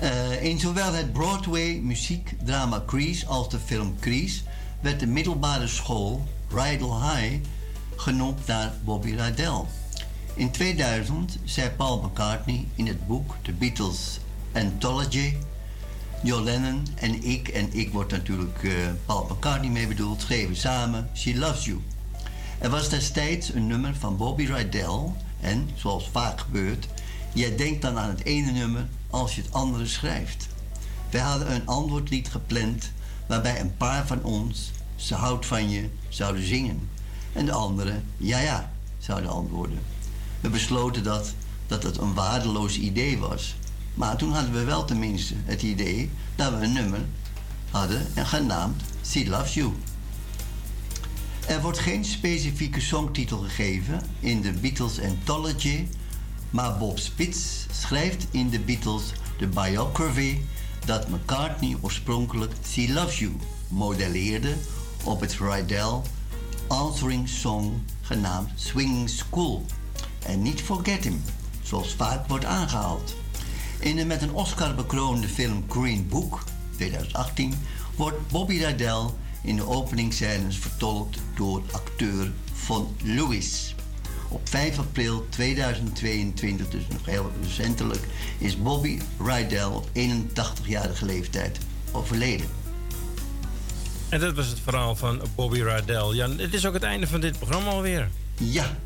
[0.00, 4.40] Eh, in zowel het Broadway muziekdrama Grease als de film Grease
[4.80, 7.44] werd de middelbare school Rydell High
[7.96, 9.64] genoemd naar Bobby Rydell.
[10.34, 14.18] In 2000 zei Paul McCartney in het boek The Beatles
[14.52, 15.34] Anthology
[16.22, 18.72] John Lennon en ik, en ik wordt natuurlijk eh,
[19.06, 21.80] Paul McCartney mee bedoeld, schreven samen She Loves You.
[22.58, 26.86] Er was destijds een nummer van Bobby Rydell en, zoals vaak gebeurt,
[27.36, 30.46] Jij denkt dan aan het ene nummer als je het andere schrijft.
[31.10, 32.90] Wij hadden een antwoordlied gepland
[33.26, 36.88] waarbij een paar van ons ze houdt van je zouden zingen.
[37.32, 39.78] En de anderen ja ja zouden antwoorden.
[40.40, 41.34] We besloten dat,
[41.66, 43.54] dat het een waardeloos idee was.
[43.96, 47.04] Maar toen hadden we wel tenminste het idee dat we een nummer
[47.70, 49.72] hadden en genaamd She Loves You.
[51.46, 55.86] Er wordt geen specifieke songtitel gegeven in de Beatles Anthology,
[56.50, 60.38] maar Bob Spitz schrijft in de Beatles de biography
[60.84, 63.32] dat McCartney oorspronkelijk She Loves You
[63.68, 64.54] modelleerde
[65.04, 66.00] op het Rydell
[66.66, 69.64] answering song genaamd Swinging School
[70.26, 71.22] en niet Forget Him,
[71.62, 73.14] zoals vaak wordt aangehaald.
[73.78, 76.44] In de met een Oscar bekroonde film Green Book
[76.76, 77.54] 2018
[77.96, 79.04] wordt Bobby Rydell
[79.42, 83.74] in de openingsscènes vertolkt door acteur Von Lewis.
[84.28, 88.00] Op 5 april 2022, dus nog heel recentelijk,
[88.38, 91.58] is Bobby Rydell op 81-jarige leeftijd
[91.92, 92.46] overleden.
[94.08, 96.14] En dat was het verhaal van Bobby Rydell.
[96.14, 98.08] Jan, het is ook het einde van dit programma alweer.
[98.34, 98.76] Ja,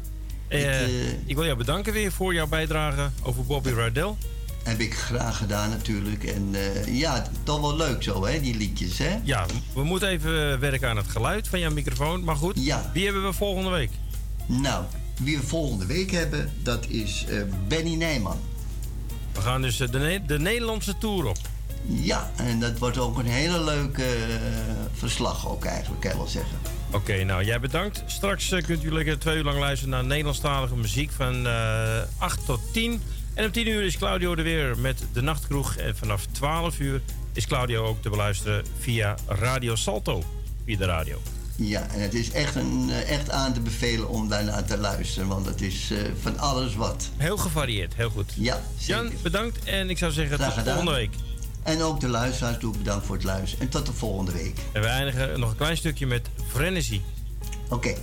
[0.49, 4.14] Eh, Het, eh, ik wil jou bedanken weer voor jouw bijdrage over Bobby Rydell.
[4.63, 6.25] Heb ik graag gedaan natuurlijk.
[6.25, 9.17] En eh, ja, toch wel leuk zo, hè, die liedjes, hè?
[9.23, 12.25] Ja, we moeten even werken aan het geluid van jouw microfoon.
[12.25, 12.91] Maar goed, Ja.
[12.95, 13.91] wie hebben we volgende week?
[14.47, 14.85] Nou,
[15.23, 18.39] wie we volgende week hebben, dat is eh, Benny Nijman.
[19.33, 21.39] We gaan dus eh, de, Ne- de Nederlandse Tour op.
[21.87, 24.07] Ja, en dat wordt ook een hele leuke
[24.95, 26.59] verslag ook eigenlijk, kan je wel zeggen.
[26.93, 28.03] Oké, nou jij bedankt.
[28.07, 32.61] Straks kunt u lekker twee uur lang luisteren naar Nederlandstalige muziek van eh 8 tot
[32.73, 33.03] 10.
[33.35, 35.76] En om 10 uur is Claudio er weer met de Nachtkroeg.
[35.76, 37.01] En vanaf 12 uur
[37.33, 40.22] is Claudio ook te beluisteren via Radio Salto.
[40.64, 41.18] Via de radio.
[41.57, 45.28] Ja, en het is echt, een, eh, echt aan te bevelen om daarnaar te luisteren,
[45.28, 47.11] want het is eh, van alles wat.
[47.16, 48.33] Heel gevarieerd, heel goed.
[48.37, 49.03] Ja, zeker.
[49.05, 50.74] Jan, bedankt en ik zou zeggen Graag tot gedaan.
[50.74, 51.14] volgende week.
[51.62, 53.64] En ook de luisteraars ik bedankt voor het luisteren.
[53.64, 54.59] En tot de volgende week.
[54.72, 57.01] En we eindigen nog een klein stukje met Frenzy.
[57.68, 57.95] Oké.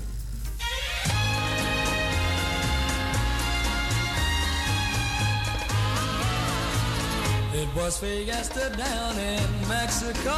[7.77, 10.37] Was fiesta down in Mexico.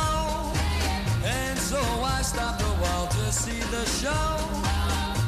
[1.24, 4.32] And so I stopped a while to see the show.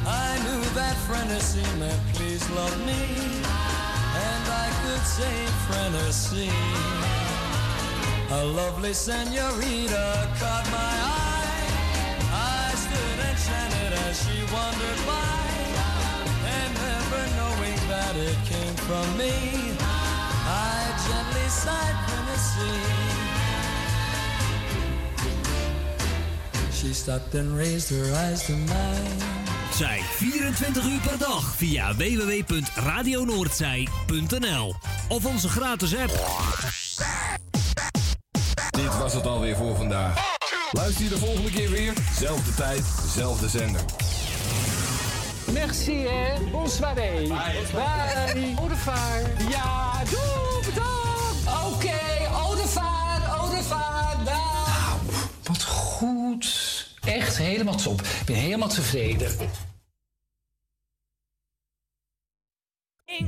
[0.04, 3.02] I knew that Frenesy meant please love me.
[4.28, 5.36] And I could say
[5.66, 6.52] Frenesy.
[8.30, 11.64] A lovely senorita caught my eye.
[12.28, 15.44] I stood enchanted as she wandered by.
[16.56, 19.81] And never knowing that it came from me.
[21.64, 22.80] Tennessee.
[26.72, 29.10] She stopped and raised her eyes to mine.
[29.74, 34.74] Zij 24 uur per dag via www.radionoordzij.nl
[35.08, 36.20] of onze gratis app.
[38.70, 40.30] Dit was het alweer voor vandaag.
[40.72, 41.92] Luister je de volgende keer weer.
[42.18, 42.82] Zelfde tijd,
[43.14, 43.80] zelfde zender.
[45.52, 46.50] Merci, hè.
[46.50, 46.94] Bonsoir.
[46.94, 47.28] Bye.
[48.58, 49.20] Au revoir.
[49.48, 50.51] Ja, doe, bedankt.
[51.64, 51.98] Oké,
[52.54, 54.24] revoir, au revoir.
[54.24, 54.98] Dag.
[55.42, 56.90] Wat goed.
[57.04, 58.00] Echt helemaal top.
[58.00, 59.30] Ik ben helemaal tevreden.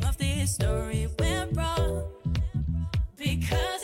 [0.09, 2.03] of this story went wrong
[3.17, 3.84] because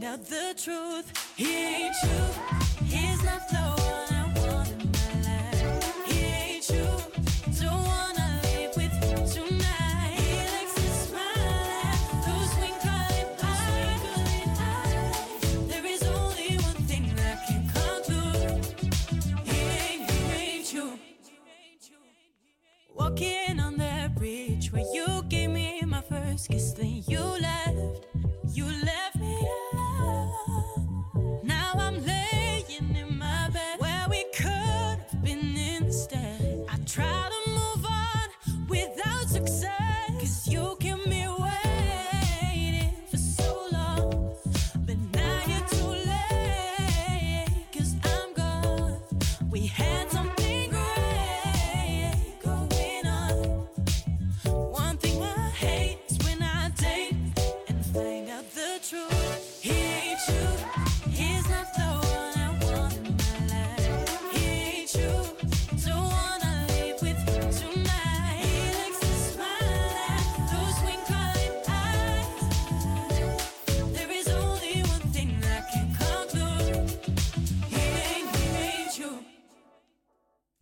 [0.00, 1.12] find out the truth.
[1.36, 2.08] He ain't you,
[2.84, 5.62] he's not the one I want in my life.
[6.06, 6.88] He ain't you,
[7.60, 10.16] don't wanna live with you tonight.
[10.16, 11.60] He likes to smile.
[15.68, 17.66] There is only one thing can.
[19.44, 20.98] He ain't, he ain't you.
[22.94, 27.49] Walking on that bridge where you gave me my first kiss, then you left.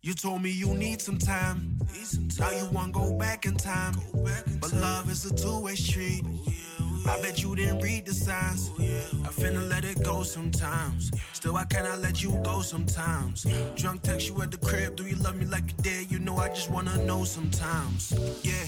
[0.09, 1.77] You told me you need some time.
[1.93, 2.51] Need some time.
[2.51, 3.93] Now you want to go back in time.
[4.25, 4.81] Back in but time.
[4.81, 6.23] love is a two way street.
[6.47, 8.71] Yeah, I bet you didn't read the signs.
[8.79, 11.11] Yeah, I finna let it go sometimes.
[11.33, 13.45] Still, I cannot let you go sometimes.
[13.75, 14.95] Drunk text you at the crib.
[14.95, 16.11] Do you love me like you did?
[16.11, 18.11] You know, I just wanna know sometimes.
[18.41, 18.65] Yeah.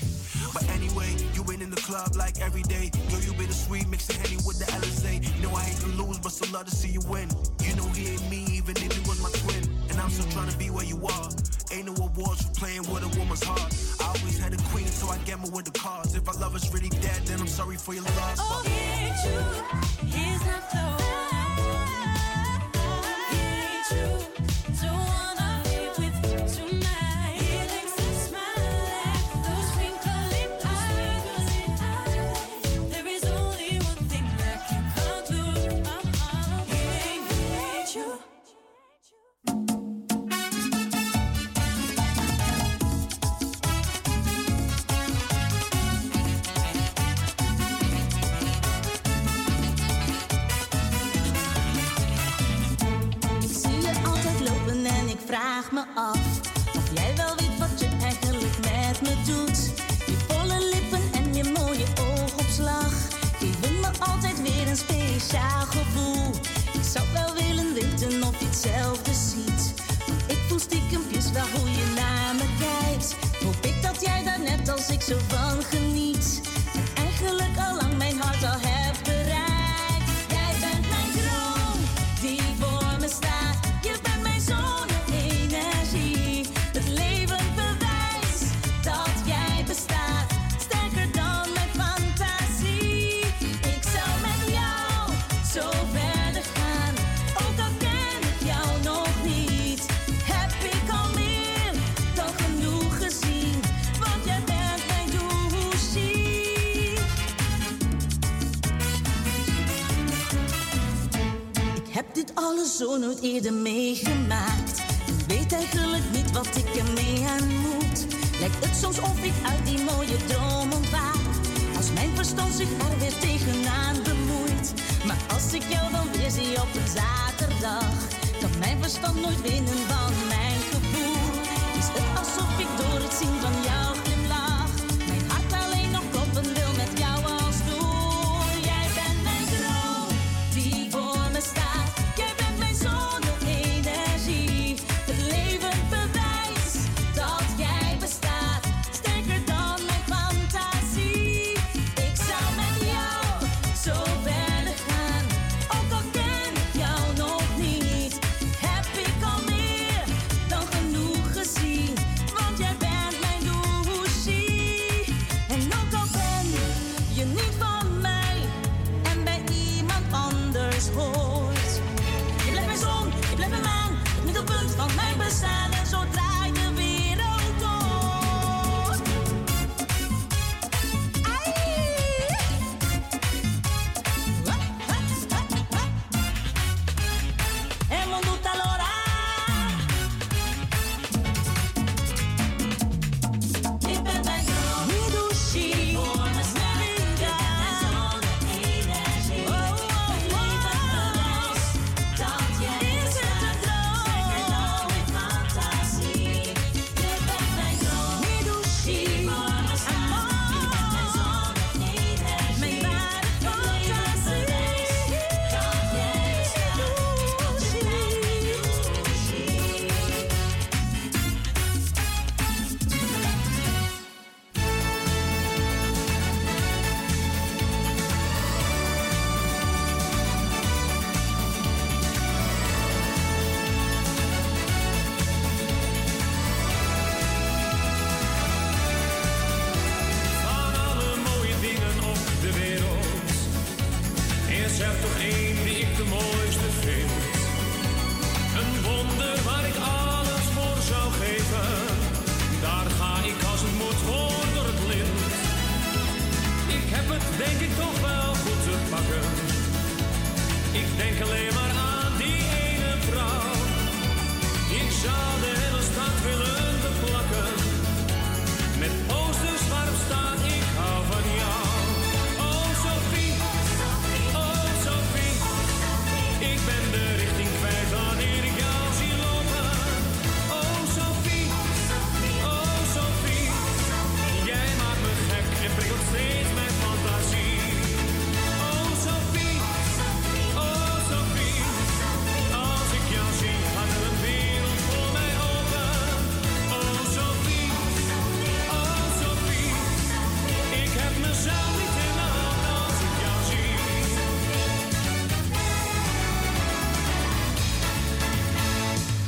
[0.53, 2.91] But anyway, you been in the club like every day.
[3.09, 3.33] Girl, you
[3.71, 5.13] sweet mixing Henny with the LSA.
[5.35, 7.29] You know, I hate to lose, but still love to see you win.
[7.63, 9.00] You know, he ain't me, even if you
[10.01, 11.29] I'm still trying to be where you are.
[11.71, 13.71] Ain't no awards for playing with a woman's heart.
[14.01, 16.15] I always had a queen, so I gamble with the cards.
[16.15, 18.37] If our love is really dead, then I'm sorry for your loss.
[18.39, 21.20] Oh, but- you, here's my.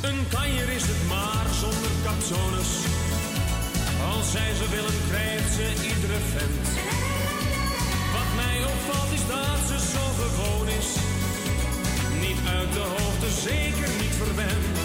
[0.08, 2.70] Een kanjer is het maar zonder capsones.
[4.12, 6.66] Als zij ze willen, krijgt ze iedere vent.
[8.14, 10.88] Wat mij opvalt is dat ze zo gewoon is.
[12.24, 14.76] Niet uit de hoogte, zeker niet verwend.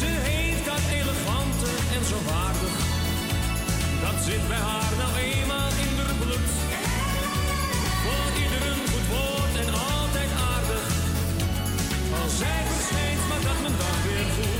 [0.00, 2.76] Ze heeft dat elegante en zo waardig.
[4.04, 6.50] Dat zit bij haar nou eenmaal in haar bloed.
[8.04, 10.84] Voor ieder een goed woord en altijd aardig.
[12.20, 13.07] Als zij verschijnt,
[13.70, 14.57] maakt dat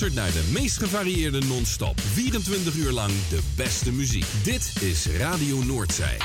[0.00, 2.00] luistert naar de meest gevarieerde non-stop.
[2.12, 4.26] 24 uur lang de beste muziek.
[4.42, 6.16] Dit is Radio Noordzij.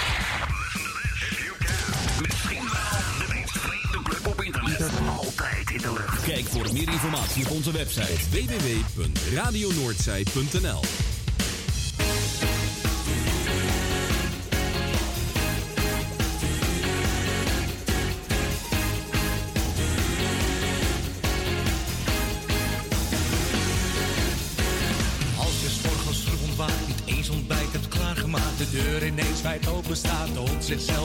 [5.08, 6.24] Altijd in de lucht.
[6.24, 11.11] Kijk voor meer informatie op onze website www.radionoordzij.nl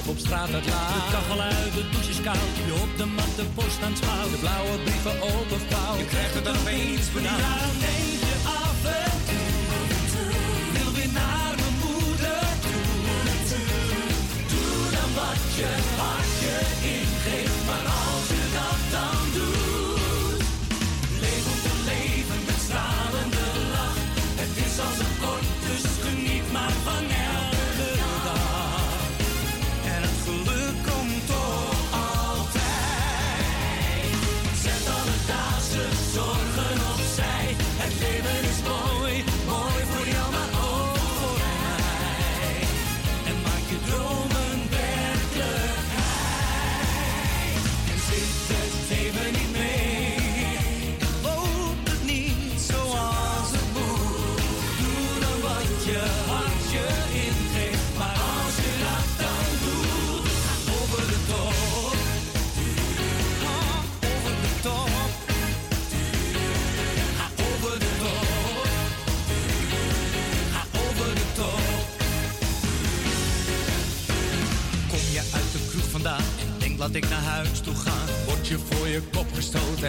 [0.09, 0.95] op straat uitlaat.
[0.95, 3.99] De kachel uit, de douche is koud, je op de mat de post aan het
[4.03, 4.31] schouw.
[4.31, 7.41] De blauwe brieven openvouwt, je krijgt het opeens benauwd.
[7.41, 8.16] Daarom denk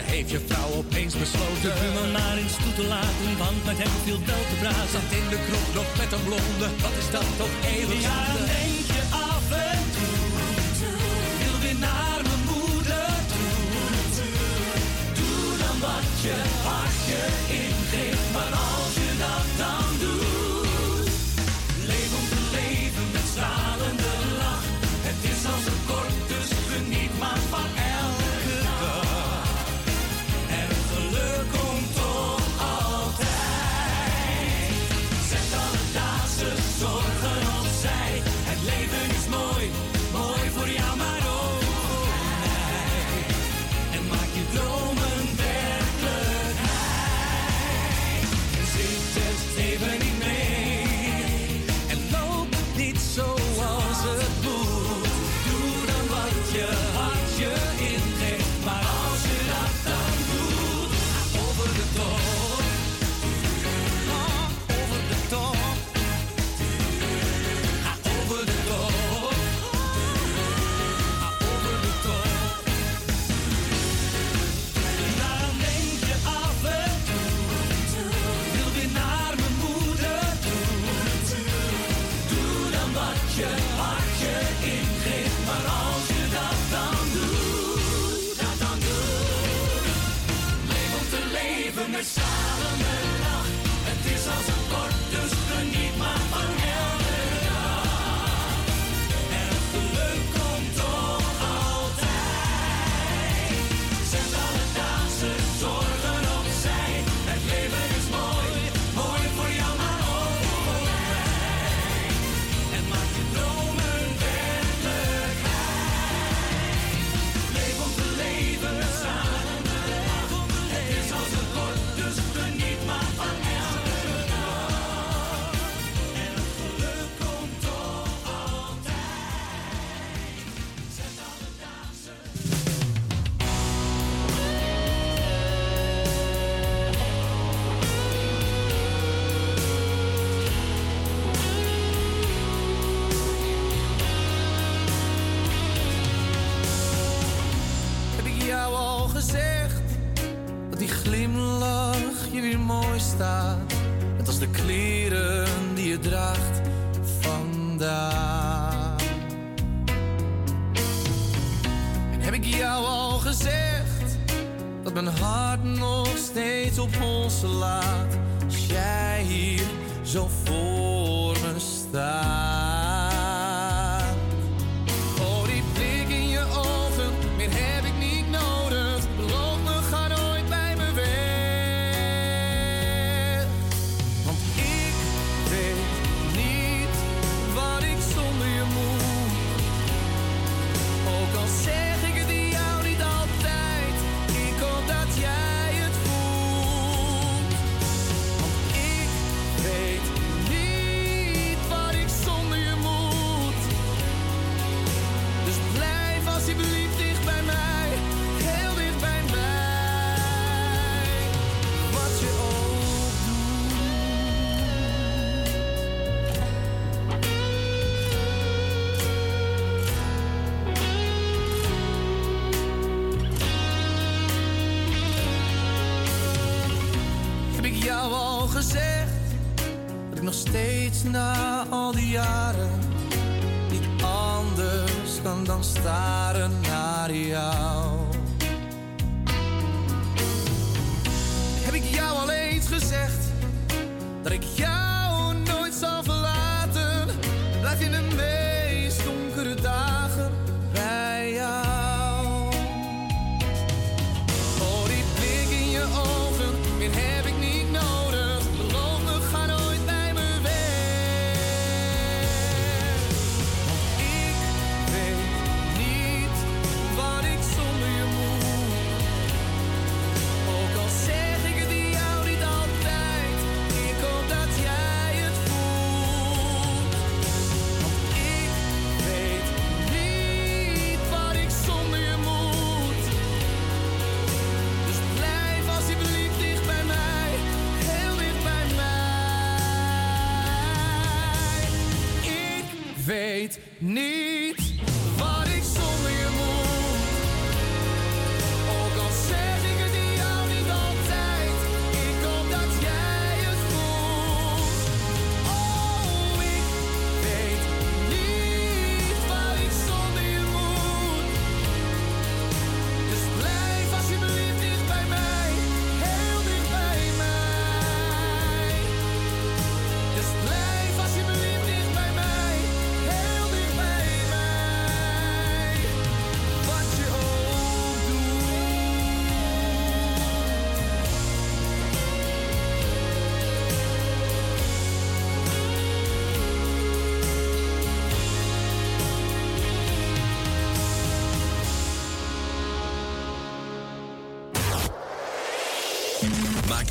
[0.03, 1.61] heeft je vrouw opeens besloten.
[1.61, 4.89] De buurman maar eens toe te laten, want met hem viel wel te praten.
[4.91, 8.76] Zat in de kroeg nog met een blonde, wat is dat toch eeuwig Ja,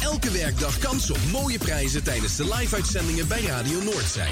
[0.06, 4.30] elke werkdag kans op mooie prijzen tijdens de live-uitzendingen bij Radio Noordzij.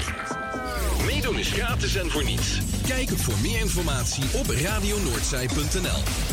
[1.05, 2.59] Meedoen is gratis en voor niets.
[2.87, 6.24] Kijk voor meer informatie op radionoordzij.nl.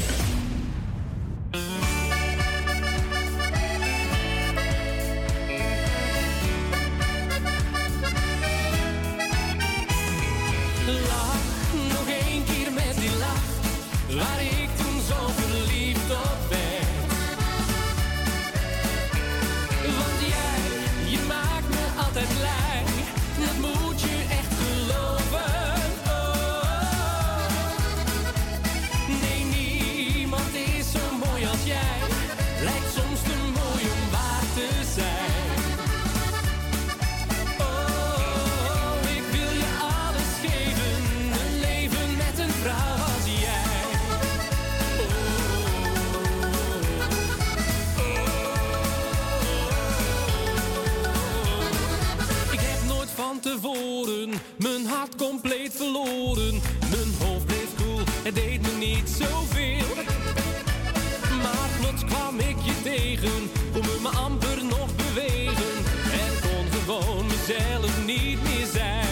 [67.01, 69.12] gewoon mezelf niet meer zijn.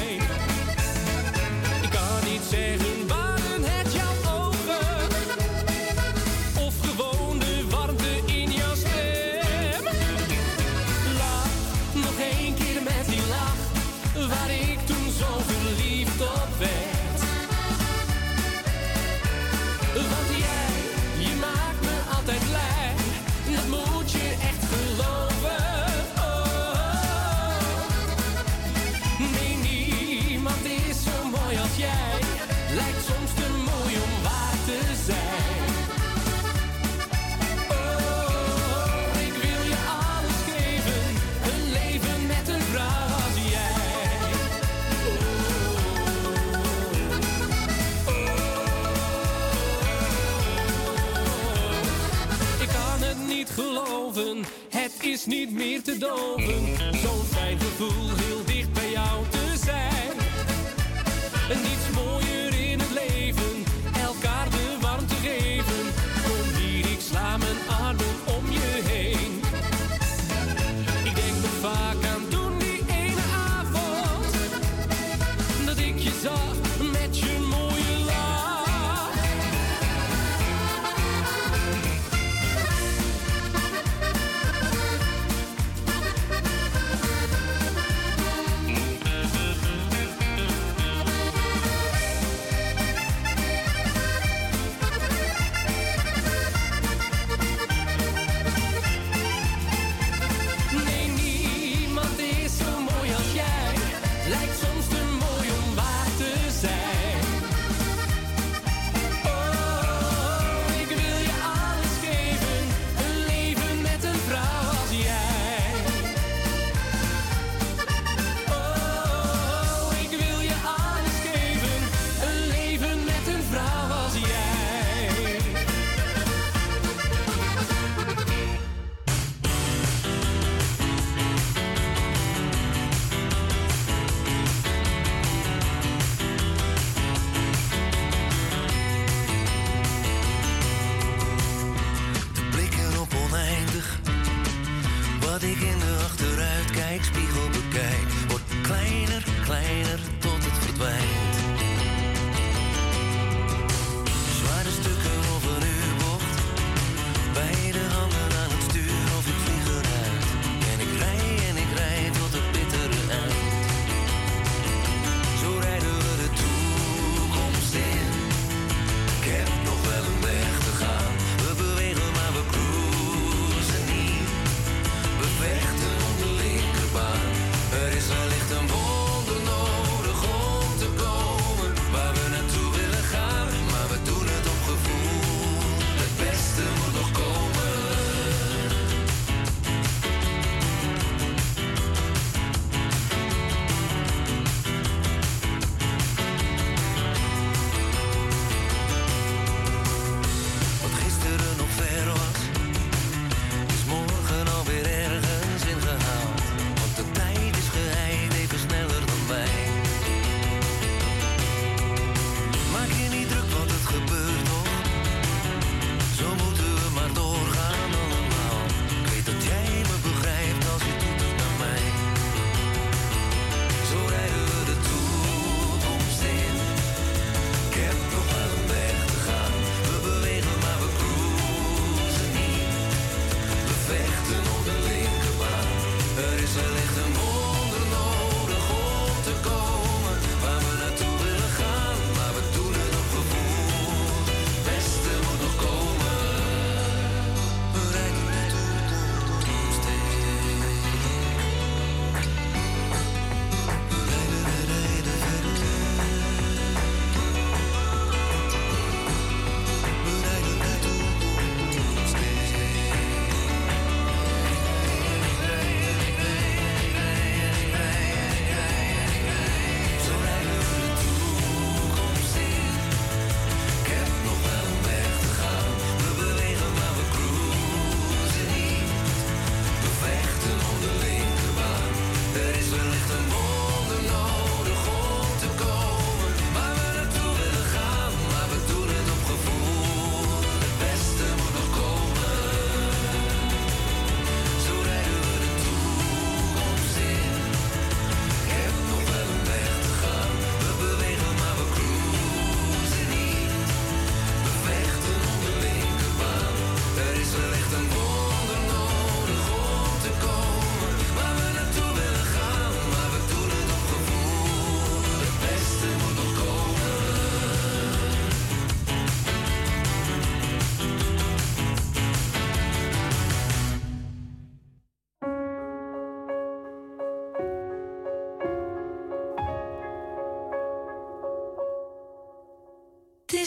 [55.10, 56.76] is niet meer te doven.
[57.02, 58.19] Zo'n fijn gevoel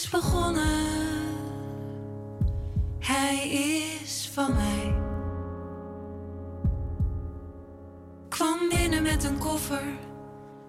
[0.04, 1.22] is begonnen.
[3.00, 4.96] Hij is van mij.
[8.30, 9.84] Kwam binnen met een koffer,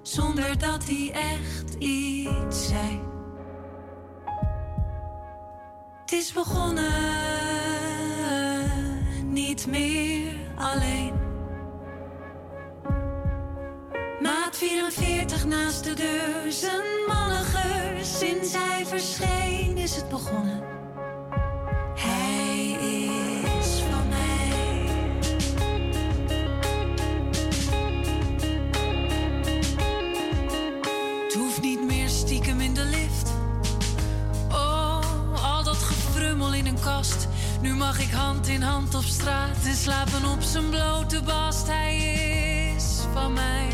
[0.02, 3.00] zonder dat hij echt iets zei.
[6.00, 6.92] Het is begonnen,
[9.26, 11.12] niet meer alleen.
[14.20, 17.03] Maat 44 naast de deur, zijn
[18.18, 20.62] Sinds hij verscheen is het begonnen.
[21.94, 22.70] Hij
[23.60, 24.52] is van mij.
[31.24, 33.32] Het hoeft niet meer stiekem in de lift.
[34.48, 37.28] Oh, al dat gefrummel in een kast.
[37.60, 41.66] Nu mag ik hand in hand op straat en slapen op zijn blote bast.
[41.66, 41.96] Hij
[42.76, 43.68] is van mij.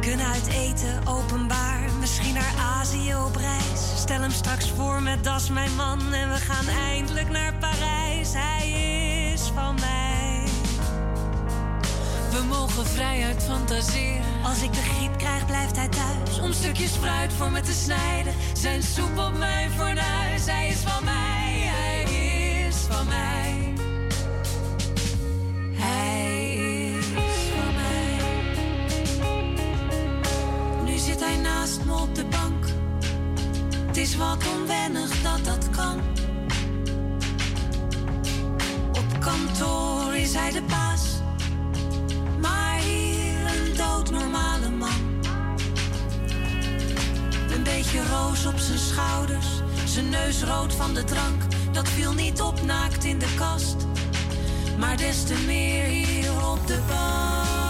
[0.00, 1.65] Kunnen uit eten, openbaar,
[2.86, 3.80] Azië op reis.
[3.96, 8.32] Stel hem straks voor met Das mijn man en we gaan eindelijk naar Parijs.
[8.32, 8.70] Hij
[9.32, 10.44] is van mij.
[12.30, 14.24] We mogen vrijuit fantaseren.
[14.44, 16.40] Als ik de griep krijg, blijft hij thuis.
[16.40, 18.34] Om stukjes fruit voor me te snijden.
[18.52, 20.46] Zijn soep op mijn fornuis.
[20.46, 22.02] Hij is van mij, hij
[22.68, 23.45] is van mij.
[34.16, 36.00] Wat onwennig dat dat kan.
[38.92, 41.02] Op kantoor is hij de baas.
[42.40, 45.20] Maar hier een doodnormale man.
[47.50, 49.46] Een beetje roos op zijn schouders.
[49.84, 51.42] Zijn neus rood van de drank.
[51.72, 53.76] Dat viel niet op naakt in de kast.
[54.78, 57.65] Maar des te meer hier op de bank.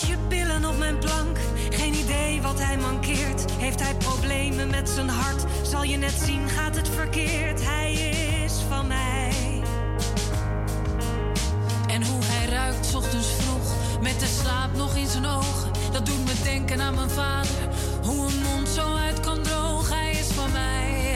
[0.00, 1.38] Doosje pillen op mijn plank.
[1.70, 3.52] Geen idee wat hij mankeert.
[3.52, 5.44] Heeft hij problemen met zijn hart?
[5.62, 7.64] Zal je net zien, gaat het verkeerd.
[7.64, 7.92] Hij
[8.44, 9.32] is van mij.
[11.88, 15.70] En hoe hij ruikt ochtends vroeg, met de slaap nog in zijn ogen.
[15.92, 17.68] Dat doet me denken aan mijn vader,
[18.02, 19.96] hoe een mond zo uit kan drogen.
[19.96, 21.07] Hij is van mij,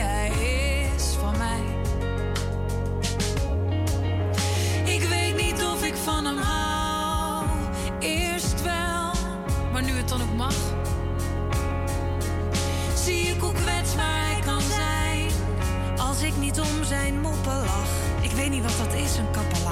[19.17, 19.62] niet wat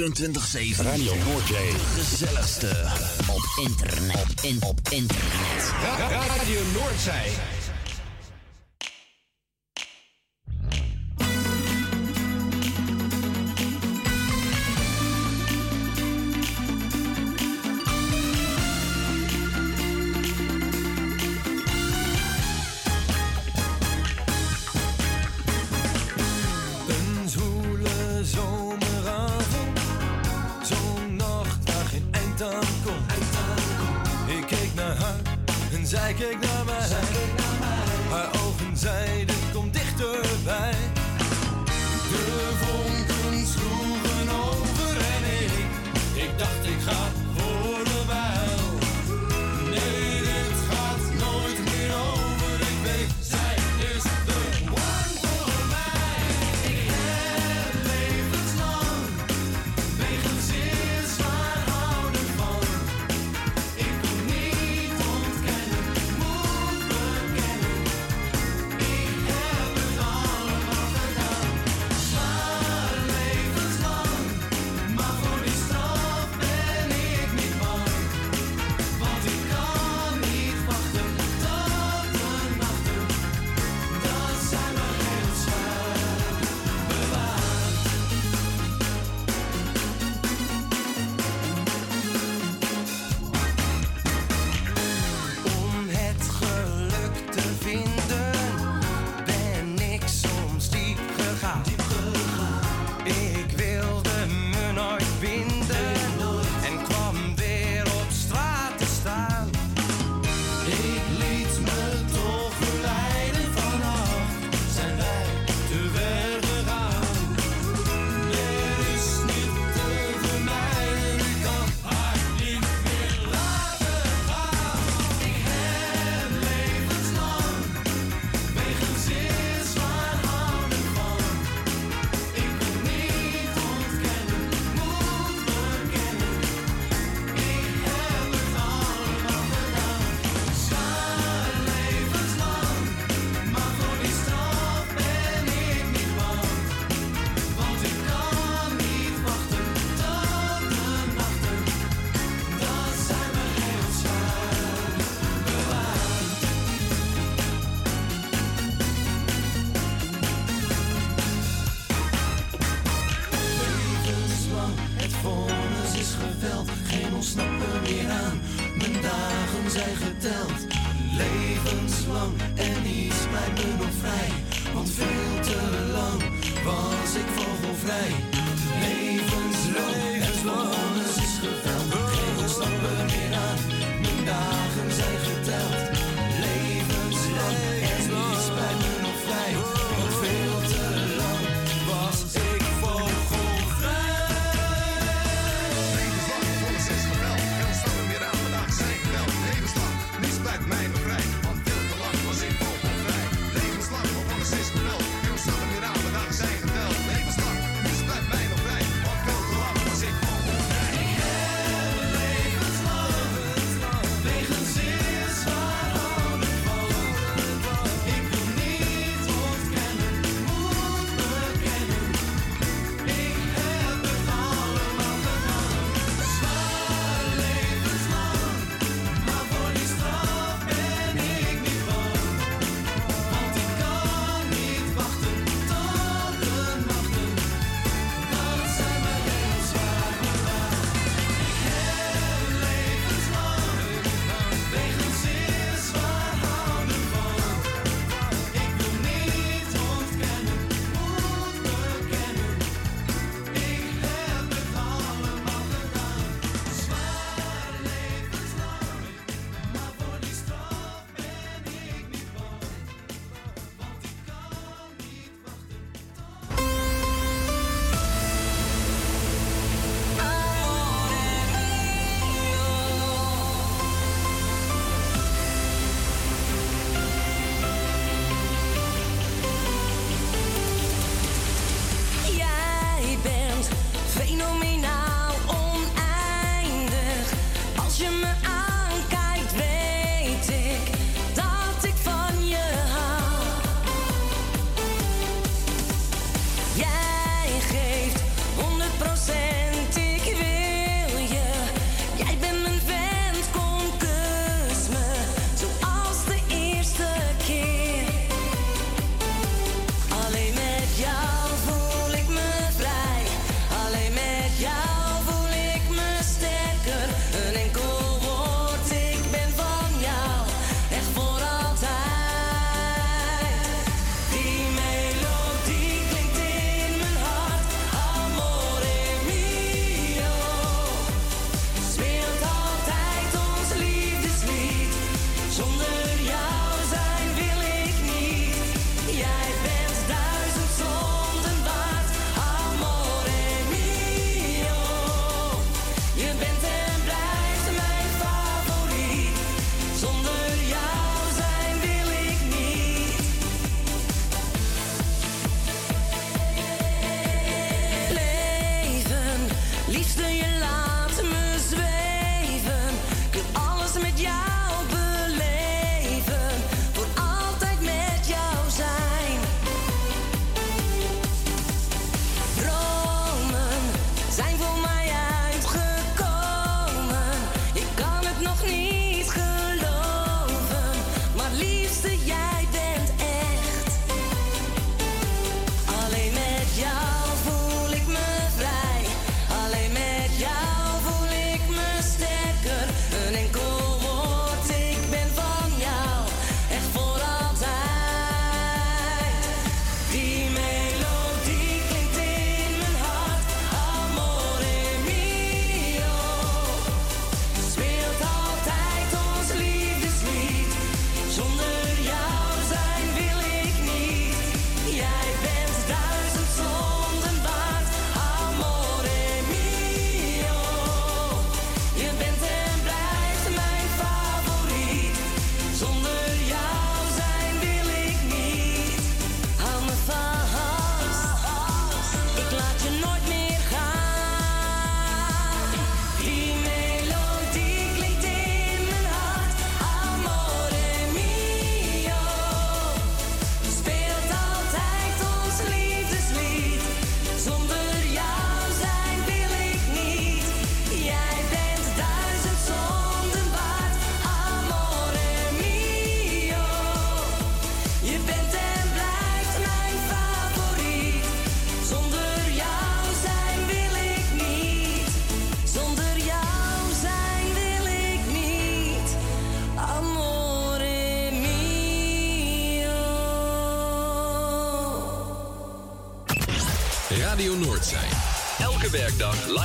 [0.00, 0.82] 24-7.
[0.82, 1.70] Radio Noordzee.
[1.70, 2.86] De gezelligste.
[3.26, 4.42] Op internet.
[4.42, 5.72] In, op internet.
[6.08, 7.59] Radio Noordzee.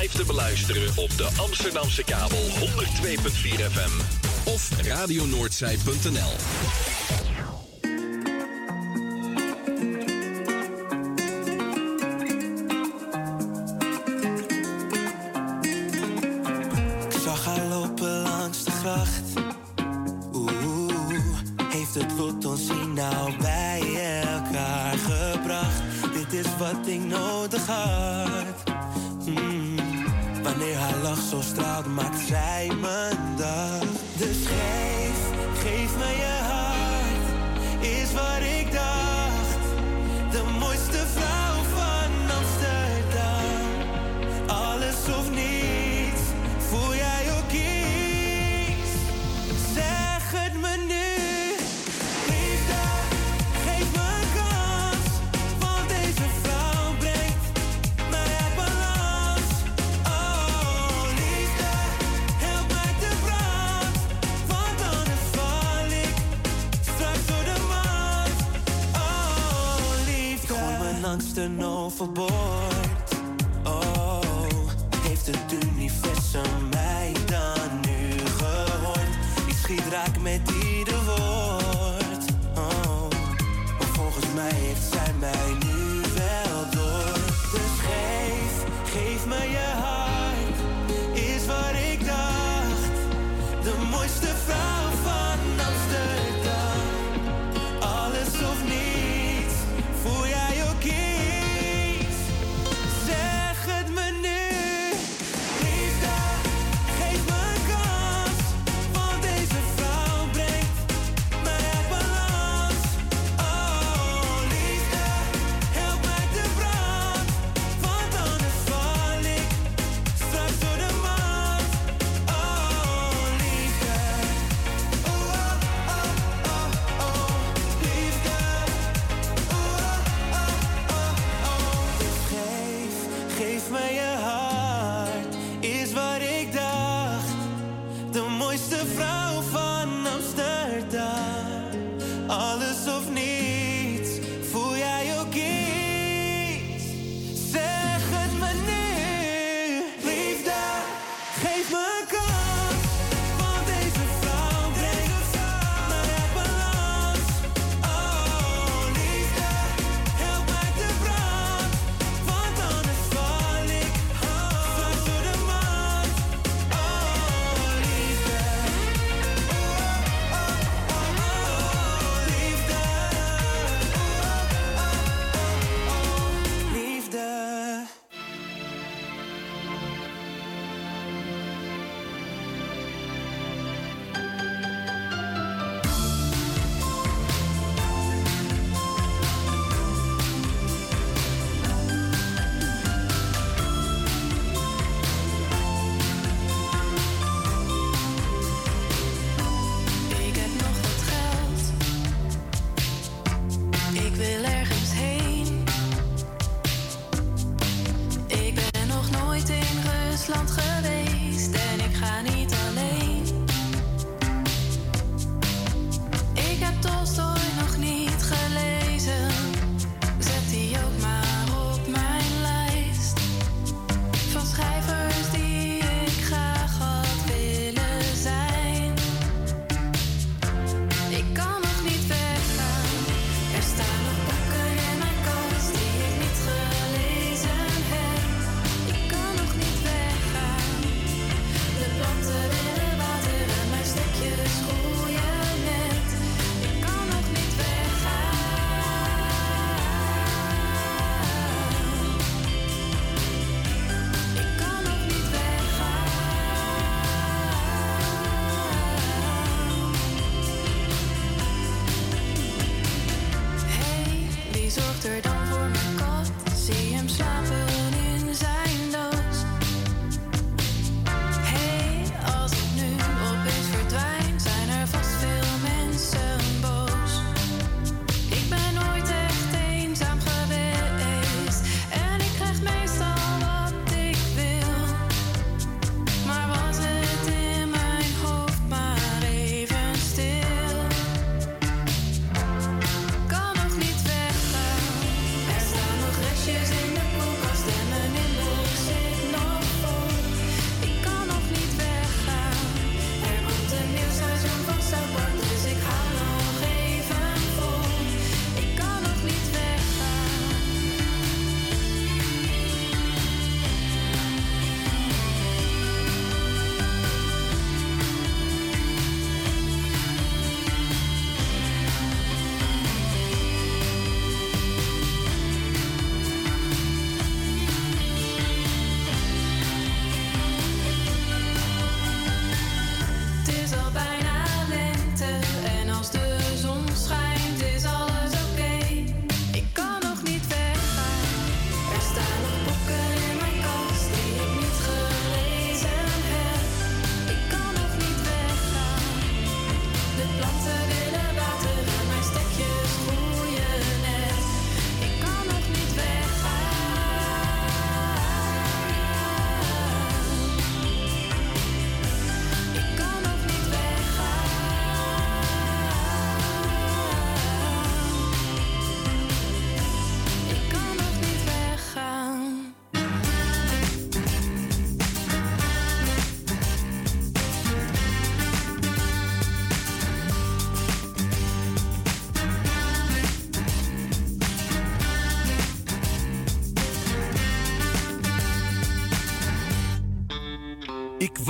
[0.05, 4.01] live te beluisteren op de Amsterdamse kabel 102.4 FM
[4.49, 6.94] of radionoordzij.nl.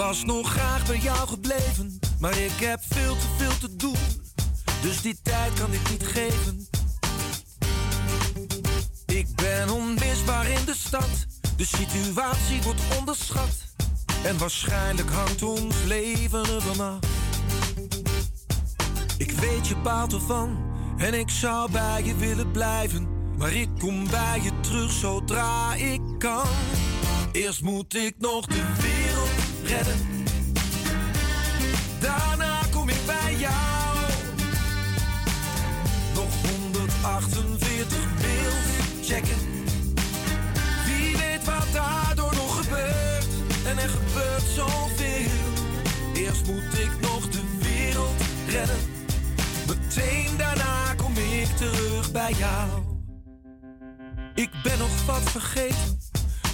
[0.06, 3.98] was nog graag bij jou gebleven, maar ik heb veel te veel te doen.
[4.82, 6.68] Dus die tijd kan ik niet geven.
[9.06, 11.26] Ik ben onmisbaar in de stad,
[11.58, 13.66] de situatie wordt onderschat.
[14.24, 17.00] En waarschijnlijk hangt ons leven ervan af.
[19.18, 20.58] Ik weet je baat ervan
[20.98, 23.08] en ik zou bij je willen blijven.
[23.38, 26.48] Maar ik kom bij je terug zodra ik kan.
[27.32, 28.64] Eerst moet ik nog de
[32.00, 33.98] Daarna kom ik bij jou.
[36.14, 39.38] Nog 148 mails checken.
[40.86, 43.28] Wie weet wat daardoor nog gebeurt.
[43.66, 45.32] En er gebeurt zoveel.
[46.14, 48.80] Eerst moet ik nog de wereld redden.
[49.68, 52.70] Meteen daarna kom ik terug bij jou.
[54.36, 56.00] Ik ben nog wat vergeten,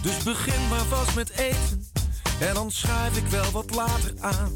[0.02, 1.81] dus begin maar vast met eten.
[2.42, 4.52] En dan schuif ik wel wat later aan.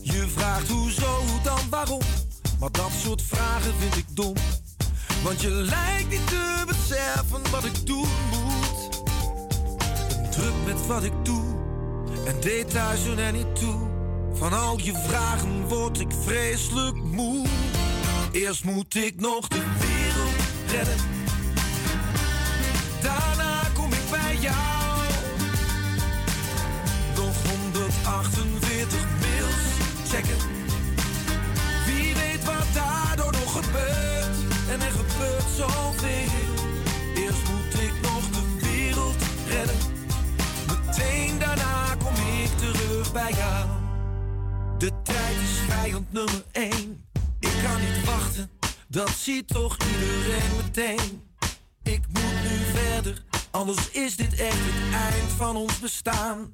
[0.00, 2.02] Je vraagt hoezo, hoe dan, waarom.
[2.60, 4.34] Maar dat soort vragen vind ik dom.
[5.22, 9.04] Want je lijkt niet te beseffen wat ik doen moet.
[10.08, 11.44] Ben druk met wat ik doe
[12.26, 13.80] en details doen er niet toe.
[14.32, 17.46] Van al je vragen word ik vreselijk moe.
[18.32, 21.13] Eerst moet ik nog de wereld redden.
[31.86, 34.36] Wie weet wat daardoor nog gebeurt.
[34.70, 36.28] En er gebeurt zoveel.
[37.14, 39.16] Eerst moet ik nog de wereld
[39.48, 39.76] redden.
[40.66, 43.68] Meteen daarna kom ik terug bij jou.
[44.78, 47.04] De tijd is vijand nummer één.
[47.40, 48.50] Ik kan niet wachten,
[48.88, 51.22] dat ziet toch iedereen meteen.
[51.82, 56.52] Ik moet nu verder, anders is dit echt het eind van ons bestaan.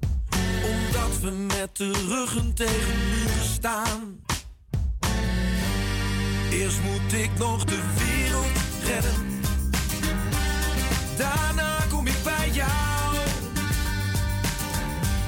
[0.64, 4.20] Omdat we met de ruggen tegen muren staan.
[6.50, 8.46] Eerst moet ik nog de wereld
[8.84, 9.40] redden.
[11.16, 13.16] Daarna kom ik bij jou.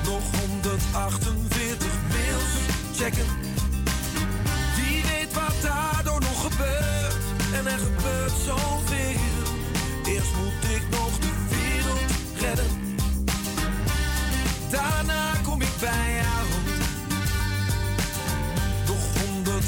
[0.04, 2.52] Nog 148 mails
[2.96, 3.51] checken.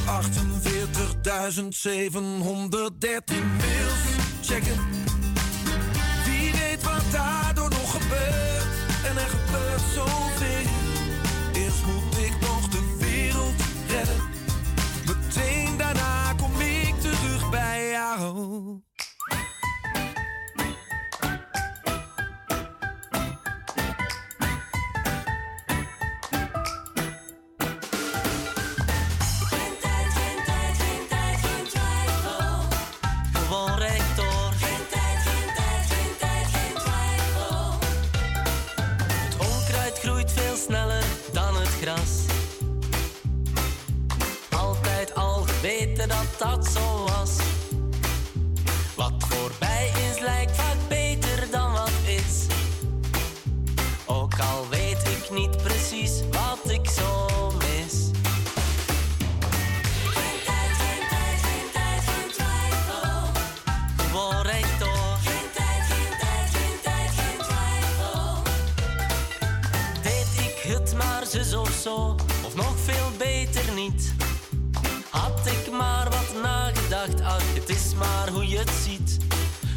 [0.05, 0.11] 148.713
[3.59, 4.03] mails
[4.43, 4.79] checken.
[6.25, 8.67] Wie weet wat daardoor nog gebeurt.
[9.05, 10.71] En er gebeurt zoveel.
[11.53, 14.23] Eerst moet ik nog de wereld redden.
[15.07, 18.84] Meteen daarna kom ik terug bij jou.
[71.87, 74.15] Of nog veel beter niet.
[75.11, 79.19] Had ik maar wat nagedacht, ach, het is maar hoe je het ziet.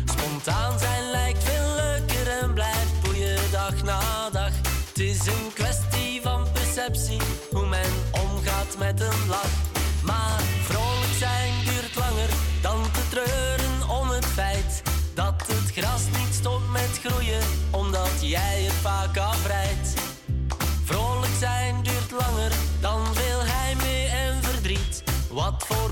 [0.06, 4.52] Spontaan zijn lijkt veel leuker en blijft boeien dag na dag.
[4.88, 7.22] Het is een kwestie van perceptie,
[7.52, 9.56] hoe men omgaat met een lach.
[10.04, 12.30] Maar vrolijk zijn duurt langer
[12.62, 14.82] dan te treuren om het feit
[15.14, 19.87] dat het gras niet stopt met groeien, omdat jij het vaak afrijdt.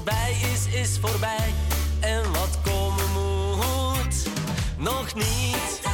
[0.05, 1.53] Voorbij is, is voorbij.
[1.99, 4.27] En wat komen moet,
[4.77, 5.84] nog niet.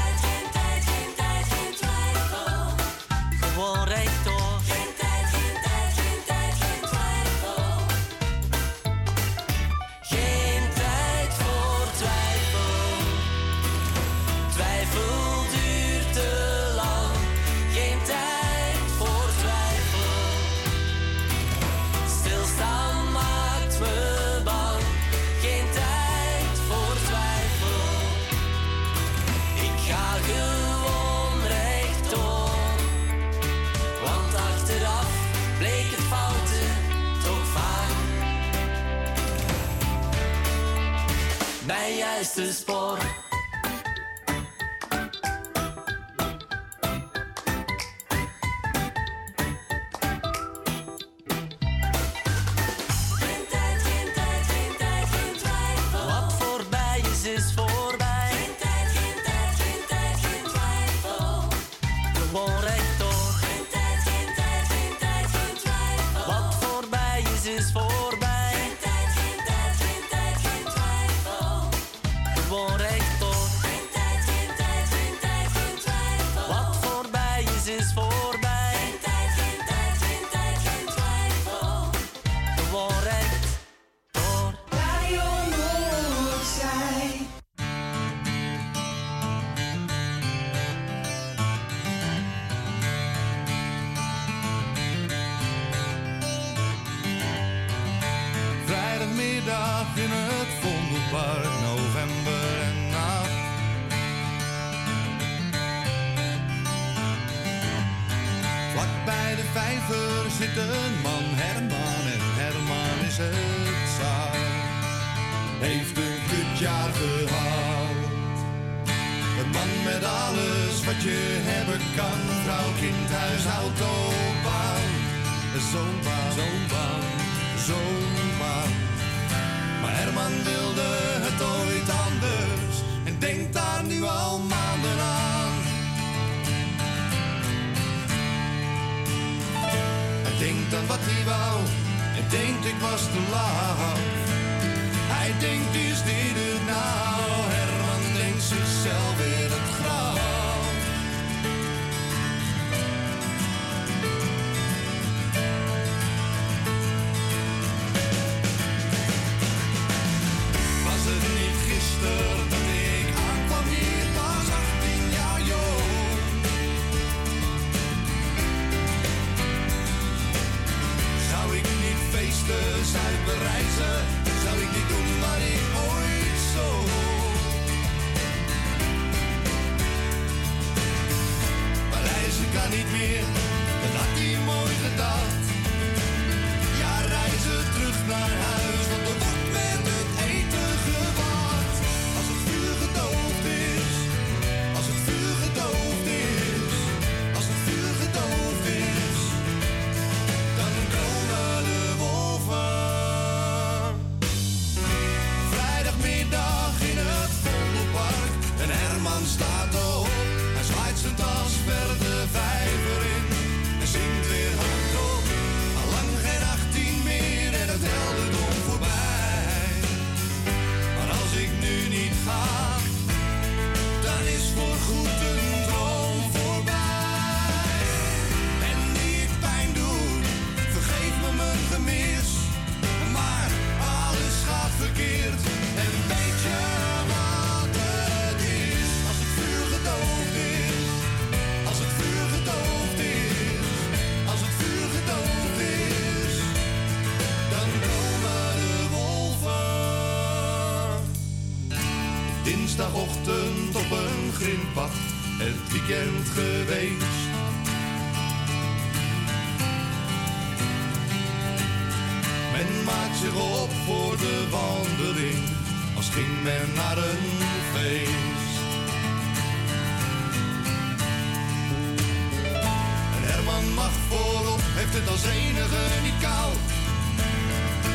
[275.01, 276.57] het als enige niet koud.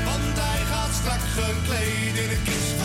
[0.05, 2.76] Want hij gaat strak gekleed in een kist.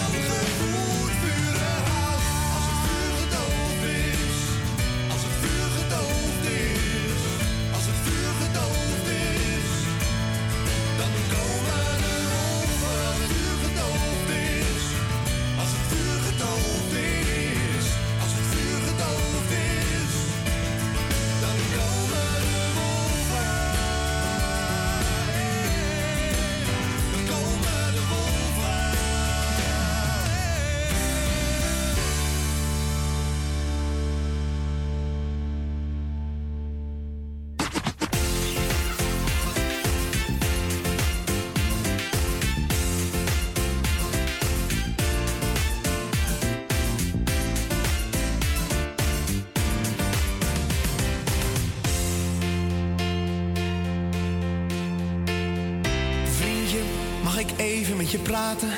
[58.12, 58.70] beetje praten,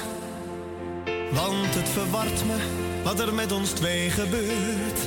[1.31, 2.55] want het verwart me
[3.03, 4.99] wat er met ons twee gebeurt.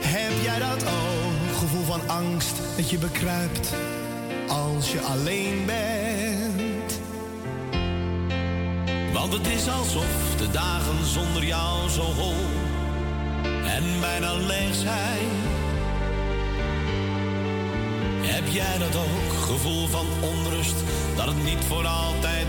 [0.00, 3.74] Heb jij dat ook, gevoel van angst dat je bekruipt
[4.48, 7.00] als je alleen bent?
[9.12, 12.44] Want het is alsof de dagen zonder jou zo hol
[13.64, 15.28] en bijna leeg zijn.
[18.20, 20.76] Heb jij dat ook, gevoel van onrust
[21.16, 22.41] dat het niet voor altijd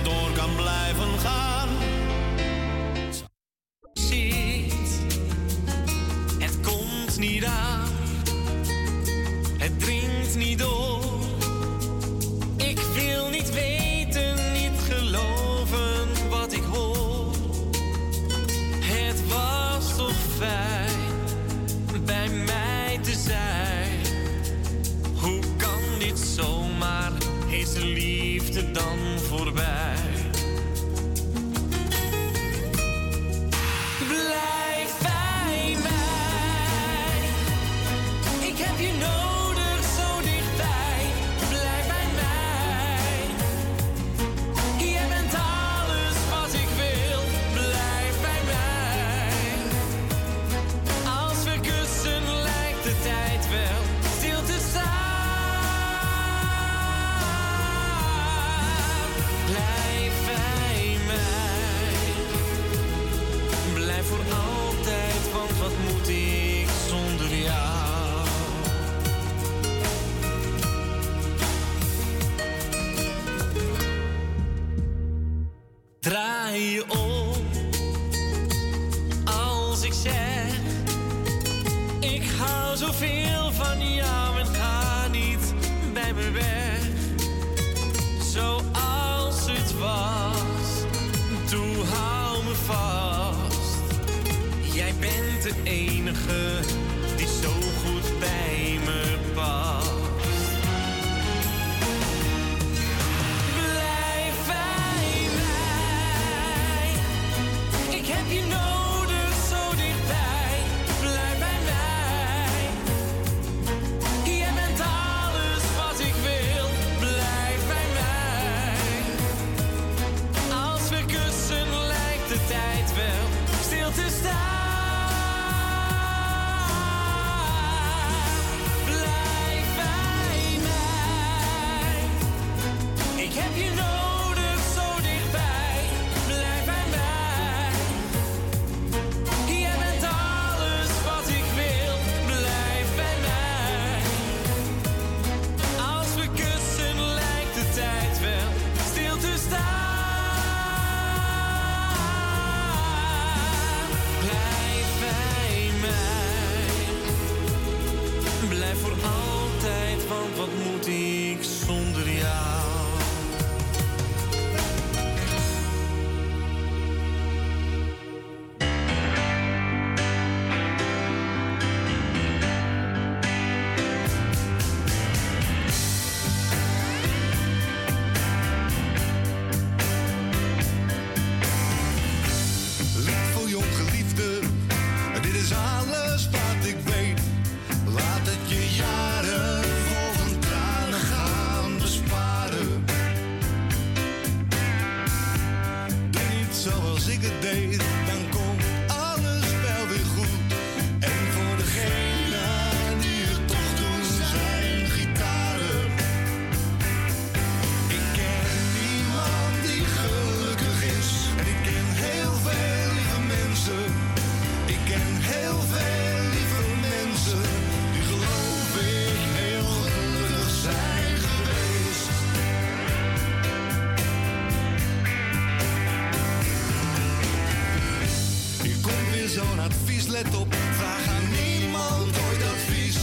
[229.34, 232.98] zo'n advies, let op, vraag aan niemand ooit advies.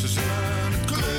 [0.00, 1.11] Ze zijn het kleur.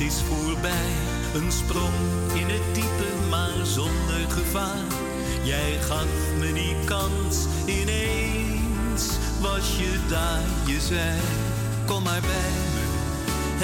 [0.00, 0.92] Angst is voorbij.
[1.34, 1.94] Een sprong
[2.34, 4.84] in het diepe, maar zonder gevaar.
[5.42, 6.06] Jij gaf
[6.38, 9.08] me die kans, ineens
[9.40, 10.42] was je daar.
[10.66, 11.18] Je zei,
[11.86, 12.84] kom maar bij me,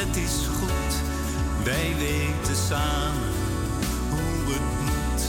[0.01, 0.93] het is goed.
[1.65, 3.33] Wij weten samen
[4.11, 5.25] hoe het moet.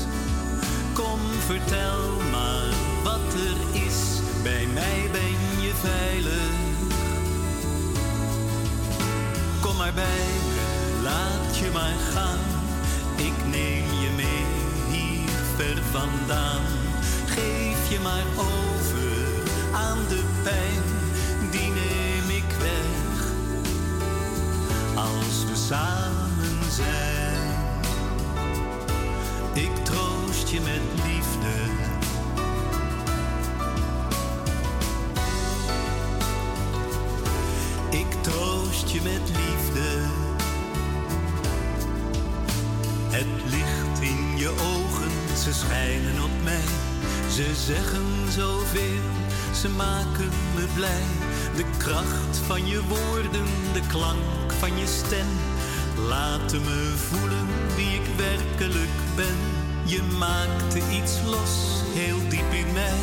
[0.93, 2.73] Kom, vertel maar
[3.03, 4.19] wat er is.
[4.43, 6.65] Bij mij ben je veilig.
[9.61, 10.56] Kom maar bij me,
[11.07, 12.39] laat je maar gaan.
[13.15, 14.45] Ik neem je mee
[14.91, 16.65] hier ver vandaan.
[17.25, 19.11] Geef je maar over
[19.73, 20.83] aan de pijn,
[21.51, 23.19] die neem ik weg.
[24.95, 27.51] Als we samen zijn,
[29.53, 31.76] ik troost je met liefde.
[47.37, 49.01] Ze zeggen zoveel,
[49.53, 51.03] ze maken me blij.
[51.55, 55.27] De kracht van je woorden, de klank van je stem.
[56.07, 59.37] Laten me voelen wie ik werkelijk ben.
[59.83, 62.99] Je maakte iets los, heel diep in mij.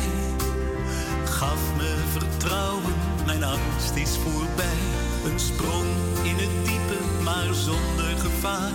[1.25, 2.93] Gaf me vertrouwen,
[3.25, 4.81] mijn angst is voorbij.
[5.25, 5.89] Een sprong
[6.23, 8.73] in het diepe, maar zonder gevaar.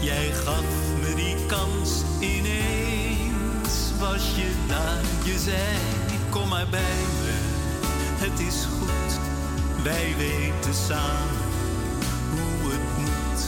[0.00, 0.64] Jij gaf
[1.00, 3.13] me die kans, ineens
[4.10, 5.00] was je daar.
[5.24, 5.78] Je zei,
[6.30, 7.36] kom maar bij me,
[8.24, 9.10] het is goed.
[9.82, 11.44] Wij weten samen
[12.30, 13.40] hoe het moet.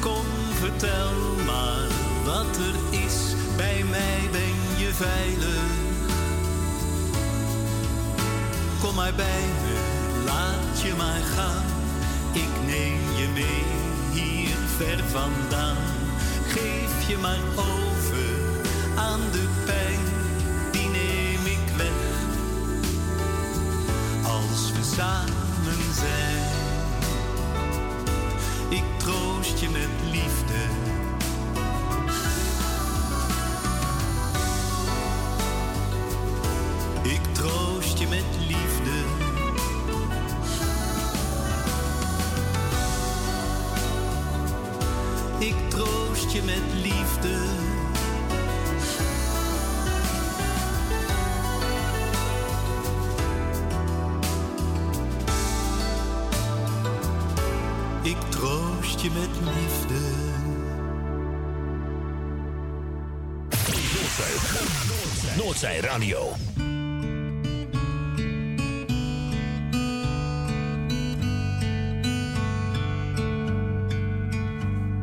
[0.00, 0.26] Kom,
[0.60, 1.12] vertel
[1.46, 1.88] maar
[2.24, 3.16] wat er is.
[3.56, 5.64] Bij mij ben je veilig.
[8.80, 9.76] Kom maar bij me,
[10.24, 11.66] laat je maar gaan.
[12.32, 13.64] Ik neem je mee
[14.12, 15.76] hier ver vandaan.
[16.46, 17.93] Geef je maar over
[18.96, 20.00] aan de pijn,
[20.72, 21.90] die neem ik weg.
[24.22, 26.42] Als we samen zijn,
[28.68, 30.93] ik troost je met liefde.
[65.54, 66.32] Noordzij Radio.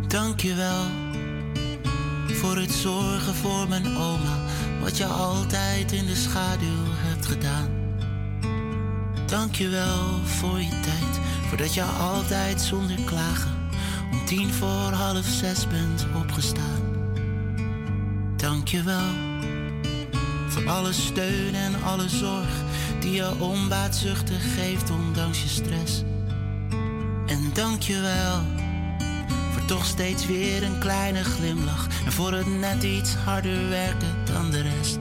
[0.08, 0.86] Dankjewel
[2.28, 4.38] voor het zorgen voor mijn oma,
[4.82, 7.70] wat je altijd in de schaduw hebt gedaan.
[9.26, 13.70] Dankjewel voor je tijd, voordat je altijd zonder klagen
[14.12, 16.82] om tien voor half zes bent opgestaan.
[18.38, 19.31] Dank je wel voor
[20.72, 22.64] alle steun en alle zorg
[23.00, 26.04] die je onbaatzuchtig geeft ondanks je stress.
[27.26, 28.42] En dank je wel
[29.52, 34.52] voor toch steeds weer een kleine glimlach en voor het net iets harder werken dan
[34.52, 34.98] de rest.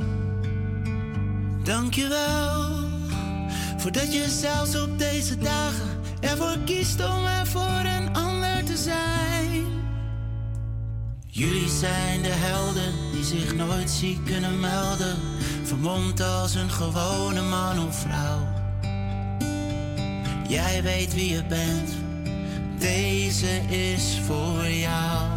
[1.63, 2.89] Dank je wel
[3.77, 5.89] voordat je zelfs op deze dagen
[6.21, 9.31] ervoor kiest om er voor een ander te zijn.
[11.33, 15.17] Jullie zijn de helden die zich nooit ziek kunnen melden,
[15.71, 18.49] vermomd als een gewone man of vrouw.
[20.49, 21.91] Jij weet wie je bent,
[22.79, 25.29] deze is voor jou.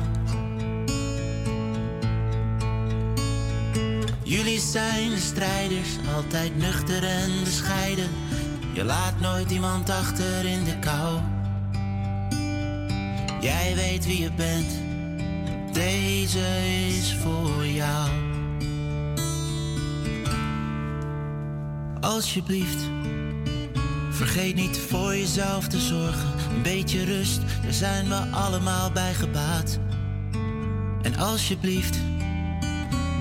[4.23, 8.09] Jullie zijn de strijders, altijd nuchter en bescheiden.
[8.73, 11.19] Je laat nooit iemand achter in de kou.
[13.41, 14.71] Jij weet wie je bent,
[15.73, 16.45] deze
[16.97, 18.22] is voor jou.
[22.03, 22.89] Alsjeblieft,
[24.09, 26.29] vergeet niet voor jezelf te zorgen.
[26.55, 29.79] Een beetje rust, daar zijn we allemaal bij gebaat.
[31.01, 31.97] En alsjeblieft,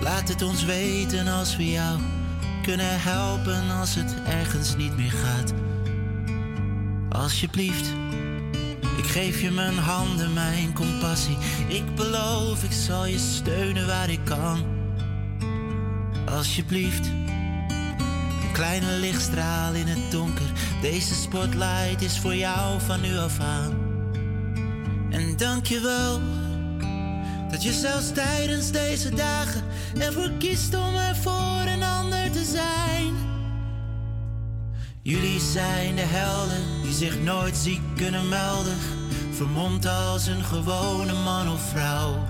[0.01, 1.99] laat het ons weten als we jou
[2.63, 5.53] kunnen helpen als het ergens niet meer gaat.
[7.09, 7.93] Alsjeblieft,
[8.97, 11.37] ik geef je mijn handen, mijn compassie.
[11.69, 14.65] Ik beloof, ik zal je steunen waar ik kan.
[16.29, 17.11] Alsjeblieft,
[18.53, 20.53] kleine lichtstraal in het donker.
[20.81, 23.73] Deze spotlight is voor jou van nu af aan.
[25.11, 26.21] En dank je wel
[27.51, 29.63] dat je zelfs tijdens deze dagen
[29.99, 33.15] ervoor kiest om er voor een ander te zijn.
[35.03, 38.77] Jullie zijn de helden die zich nooit ziek kunnen melden,
[39.33, 42.25] vermomd als een gewone man of vrouw.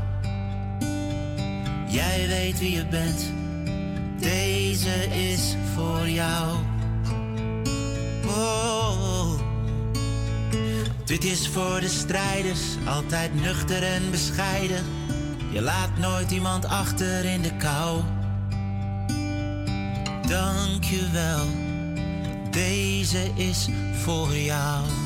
[1.89, 3.33] Jij weet wie je bent,
[4.23, 6.57] deze is voor jou.
[8.27, 8.73] Oh.
[11.05, 14.85] Dit is voor de strijders, altijd nuchter en bescheiden.
[15.53, 18.01] Je laat nooit iemand achter in de kou.
[20.29, 21.47] Dank je wel,
[22.51, 23.69] deze is
[24.05, 25.02] voor jou.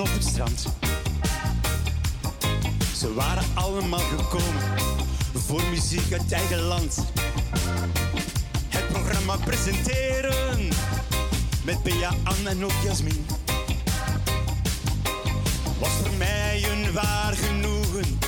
[0.00, 0.66] Op het strand.
[2.96, 4.62] Ze waren allemaal gekomen
[5.34, 7.04] voor muziek uit eigen land.
[8.68, 10.68] Het programma presenteren
[11.64, 13.26] met Bea, Anne en ook Jasmin.
[15.78, 18.18] Was voor mij een waar genoegen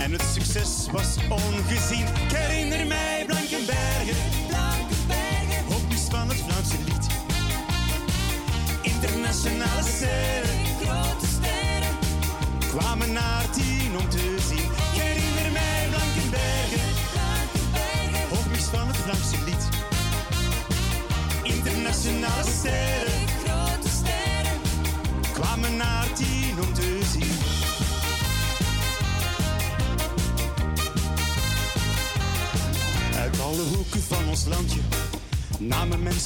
[0.00, 2.13] en het succes was ongezien.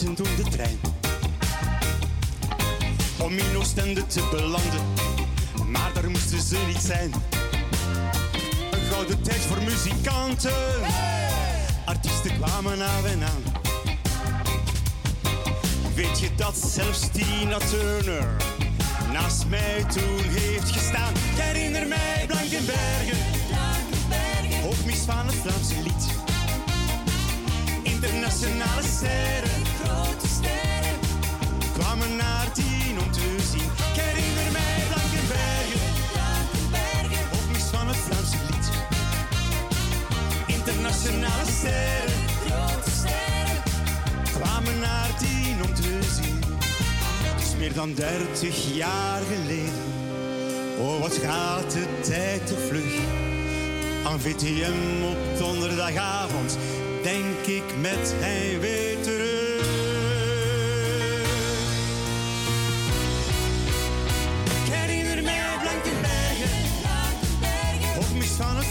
[0.05, 0.79] Toen de trein.
[3.19, 4.81] Om in Oostende te belanden,
[5.67, 7.13] maar daar moesten ze niet zijn.
[8.71, 10.53] Een gouden tijd voor muzikanten,
[11.85, 13.43] artiesten kwamen af en aan.
[15.95, 18.37] Weet je dat zelfs Tina Turner
[19.13, 21.13] naast mij toen heeft gestaan?
[21.15, 23.19] Ik herinner mij Blankenbergen,
[23.49, 24.61] Blankenbergen.
[24.63, 26.07] hoofdmis van het Vlaamse lied.
[27.83, 29.58] Internationale sterren,
[29.89, 30.97] grote sterren,
[31.73, 33.71] kwamen naar tien om te zien.
[33.93, 35.81] Ik herinner mij Blankenbergen,
[36.13, 37.23] Blankenbergen.
[37.31, 38.67] hoofdmis van het Vlaamse lied.
[40.57, 43.63] Internationale sterren, grote sterren,
[44.39, 46.41] kwamen naar tien om te zien.
[47.23, 49.87] Het is meer dan dertig jaar geleden.
[50.79, 52.95] Oh, wat gaat de tijd te vlug.
[54.05, 56.59] Aan VTM op donderdagavond
[57.03, 58.88] denk ik met heimwee terug.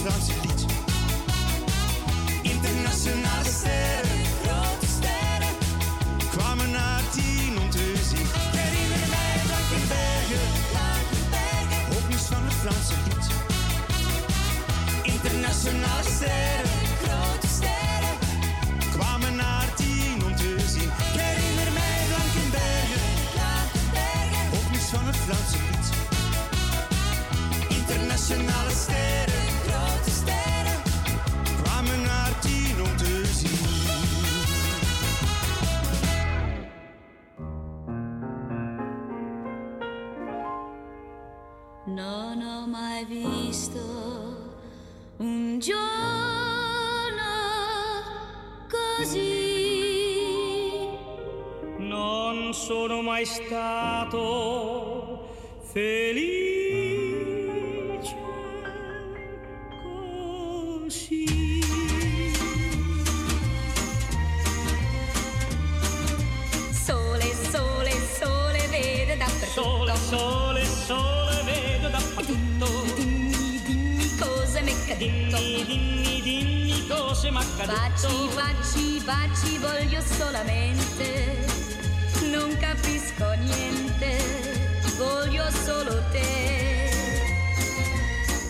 [0.08, 0.66] Vlaamse lied.
[2.42, 5.54] Internationale sterren, grote sterren,
[6.32, 8.20] kwamen naar tien om te zien.
[8.20, 10.48] Ik herinner mij Blankenbergen,
[11.92, 13.26] hoofdmis van het Vlaamse lied.
[15.14, 16.67] Internationale sterren,
[41.88, 43.80] Non ho mai visto
[45.18, 45.78] un giorno
[48.70, 49.26] così.
[51.78, 54.10] Non sono mai stato
[55.62, 56.47] felice
[74.98, 75.38] accaduto.
[75.38, 77.78] Dimmi, dimmi, dimmi cosa mi è accaduto.
[77.78, 81.46] Baci, baci, baci, voglio solamente.
[82.32, 84.18] Non capisco niente,
[84.98, 86.90] voglio solo te.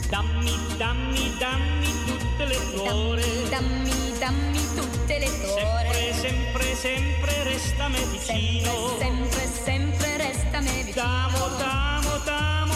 [0.09, 3.49] Dammi, dammi, dammi tutte le tue.
[3.49, 6.13] Dammi, dammi tutte le tue.
[6.13, 8.97] Sempre, sempre, sempre restami vicino.
[8.97, 11.03] Sempre, sempre restami vicino.
[11.03, 12.66] T'amo, t'amo, t'amo,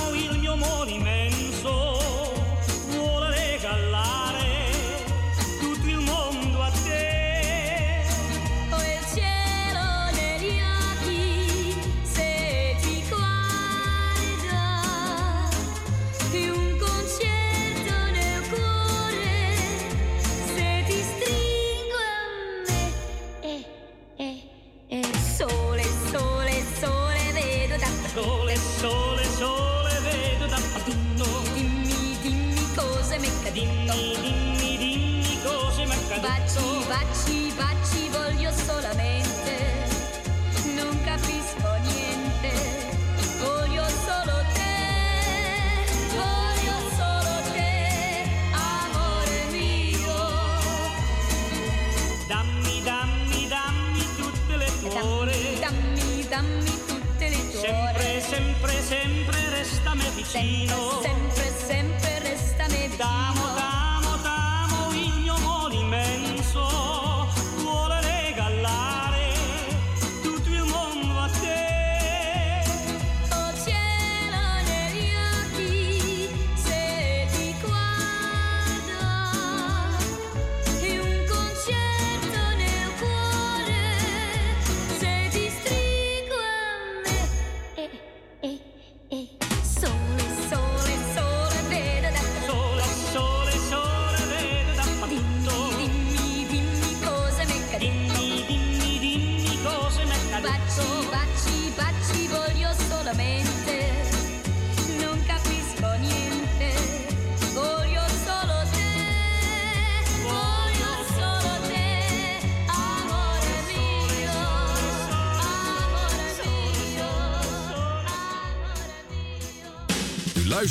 [60.31, 63.30] sempre, sempre, sempre resta me vicino.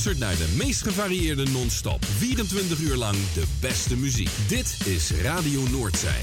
[0.05, 2.05] Luistert naar de meest gevarieerde non-stop.
[2.05, 4.31] 24 uur lang de beste muziek.
[4.49, 6.23] Dit is Radio Noordzij.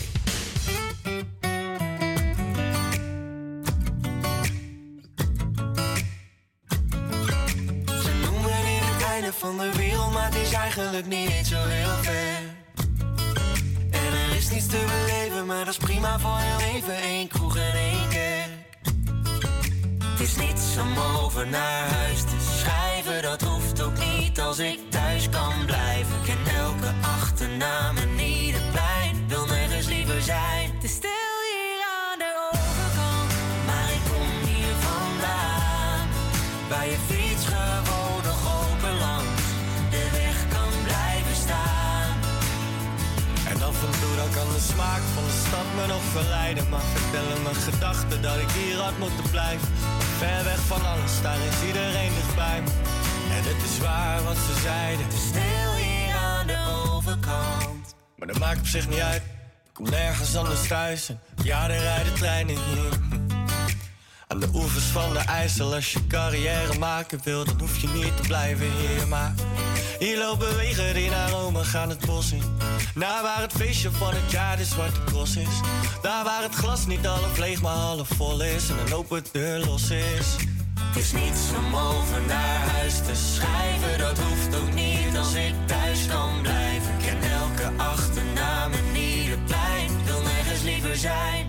[7.86, 11.98] Ze noemen dit het einde van de wereld, maar het is eigenlijk niet zo heel
[12.02, 12.56] ver.
[13.90, 16.96] En er is niets te beleven, maar dat is prima voor heel even.
[17.02, 18.50] één kroeg en één kerk.
[20.04, 21.97] Het is niets om over naar
[45.78, 46.70] me nog verleiden.
[46.70, 49.68] Maar vertellen mijn gedachten dat ik hier had moeten blijven.
[50.18, 52.72] Ver weg van alles, daar is iedereen dichtbij me.
[53.36, 55.06] En het is waar wat ze zeiden.
[55.06, 56.60] Het is Stil hier aan de
[56.92, 57.96] overkant.
[58.18, 59.22] Maar dat maakt op zich niet uit.
[59.68, 61.10] Ik kom nergens anders thuis.
[61.44, 62.92] Ja, er rijden treinen hier.
[64.28, 68.18] Aan de oevers van de IJssel, als je carrière maken wil, dan hoef je niet
[68.18, 69.08] te blijven hier.
[69.08, 69.34] Maar
[70.00, 72.44] hier lopen wegen die naar Rome gaan het bos in.
[72.98, 75.62] Naar waar het feestje van het jaar de zwarte cross is.
[76.02, 78.70] Daar waar het glas niet half leeg, maar half vol is.
[78.70, 80.36] En een open deur los is.
[80.80, 85.54] Het is niets om over naar huis te schrijven, dat hoeft ook niet als ik
[85.66, 86.94] thuis kan blijven.
[86.98, 91.48] Ik ken elke achternaam en ieder plein, wil nergens liever zijn.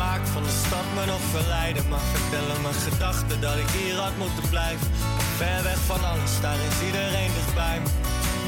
[0.00, 1.84] Smaak van de stad me nog verleiden.
[1.90, 4.88] Maar vertellen mijn gedachten dat ik hier had moeten blijven.
[5.40, 7.90] Ver weg van alles, daar is iedereen dichtbij me.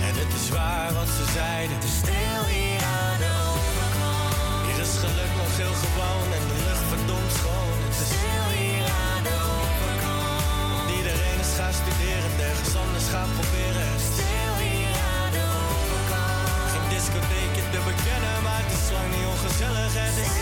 [0.07, 1.75] En het is waar wat ze zeiden.
[1.77, 4.35] Het is stil hier aan de overkant.
[4.67, 7.79] Hier is geluk nog heel gewoon en de lucht verdomd schoon.
[7.87, 10.85] Het is Stil hier aan de overkant.
[10.99, 13.93] Iedereen is gaan studeren, en ergens anders gaan proberen.
[14.13, 16.49] Stil hier aan de overkant.
[16.73, 19.93] Geen discotheekje te bekennen, maar het is lang niet ongezellig.
[20.07, 20.35] Het is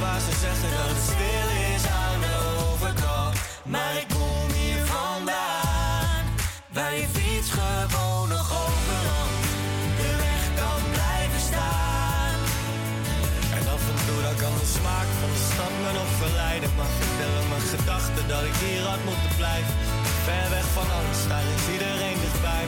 [0.00, 3.34] waar ze zeggen dat het stil is aan de overkant.
[3.72, 6.22] Maar ik kom hier vandaan,
[6.76, 9.50] waar je fiets gewoon nog langs
[10.00, 12.38] de weg kan blijven staan.
[13.58, 16.70] En af en toe dan kan de smaak van de stad me nog verleiden.
[16.78, 19.74] Maar vertellen mijn gedachten dat ik hier had moeten blijven.
[20.26, 22.66] Ver weg van alles, daar is iedereen dichtbij.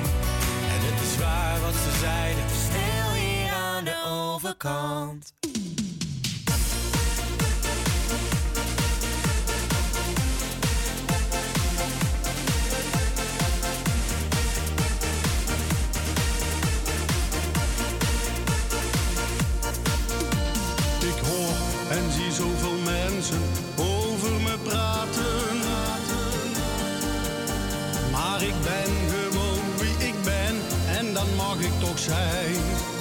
[0.75, 2.45] En het is waar wat ze zeiden.
[2.67, 5.38] Stil hier aan de overkant.
[31.59, 32.98] Mag ik toch zijn.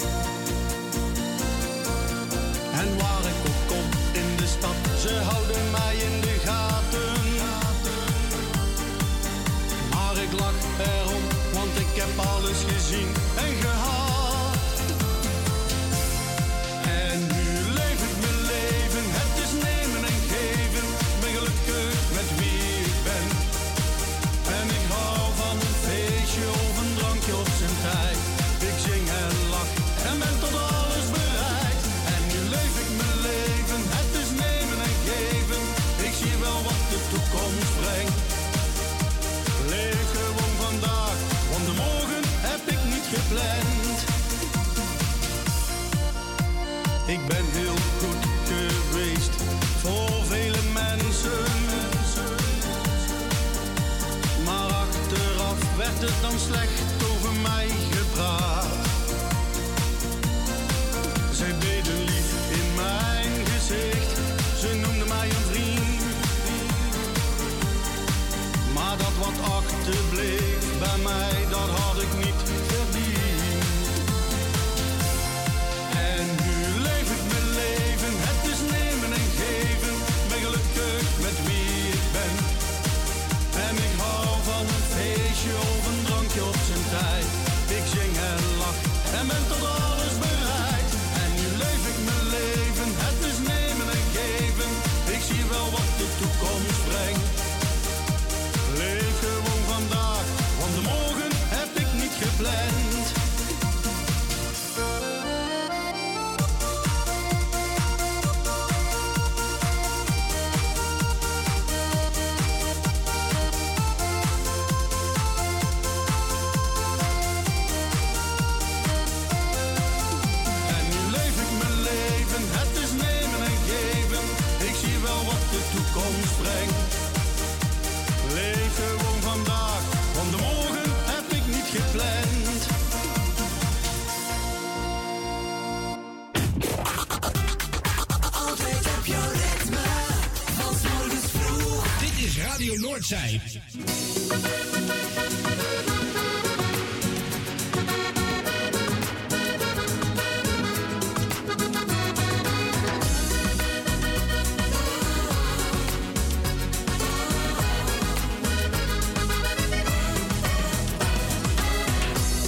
[142.67, 143.41] Radio Noordzij.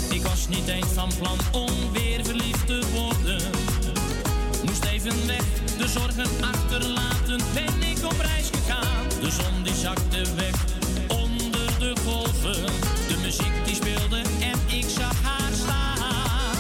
[0.10, 3.42] Ik was niet eens van plan om weer verliefd te worden.
[4.66, 5.44] Moest even weg,
[5.78, 8.59] de zorgen achterlaten, ben ik op reis.
[9.30, 10.56] De zon die zakte weg
[11.08, 12.66] onder de golven.
[13.08, 16.56] De muziek die speelde en ik zag haar staan.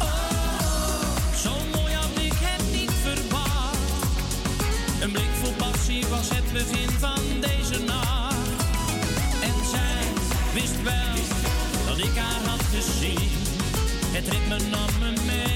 [0.00, 4.04] Oh, zo mooi had ik het niet verwacht.
[5.00, 8.64] Een blik vol passie was het begin van deze nacht.
[9.42, 10.04] En zij
[10.54, 11.16] wist wel
[11.86, 13.30] dat ik haar had gezien.
[14.12, 15.51] Het ritme nam me mee,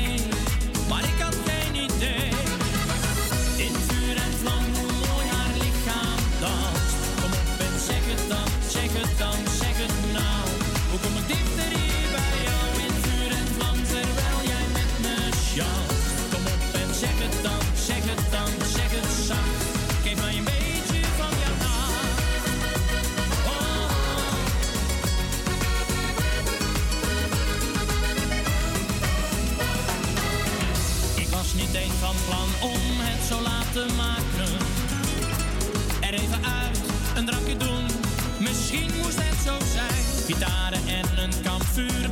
[40.27, 42.11] Gitaren en een kampvuur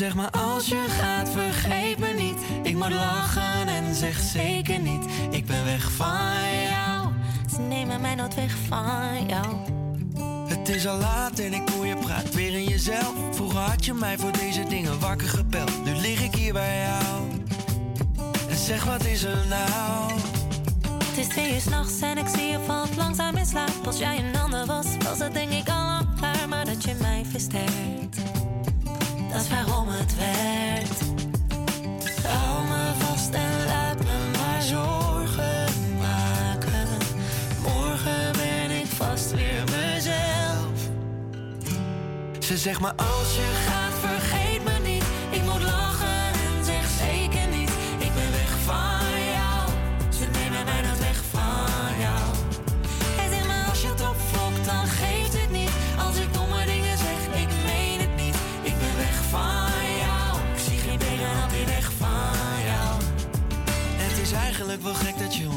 [0.00, 2.36] Ze zegt maar als je gaat, vergeet me niet.
[2.62, 5.04] Ik moet lachen en zeg zeker niet.
[5.30, 7.08] Ik ben weg van jou.
[7.54, 9.56] Ze nemen mij nooit weg van jou.
[10.48, 13.14] Het is al laat en ik hoor je praat weer in jezelf.
[13.30, 15.84] Vroeger had je mij voor deze dingen wakker gebeld.
[15.84, 17.30] Nu lig ik hier bij jou.
[18.48, 20.12] En zeg wat is er nou?
[21.04, 23.86] Het is twee uur s'nachts en ik zie je valt langzaam in slaap.
[23.86, 26.48] Als jij een ander was, was het denk ik al lang klaar.
[26.48, 27.99] Maar dat je mij versterkt,
[29.50, 31.00] waarom het werkt.
[32.26, 35.64] Hou me vast en laat me maar zorgen
[35.98, 36.88] maken.
[37.62, 40.78] Morgen ben ik vast weer mezelf.
[42.38, 43.79] Ze zegt maar als je gaat,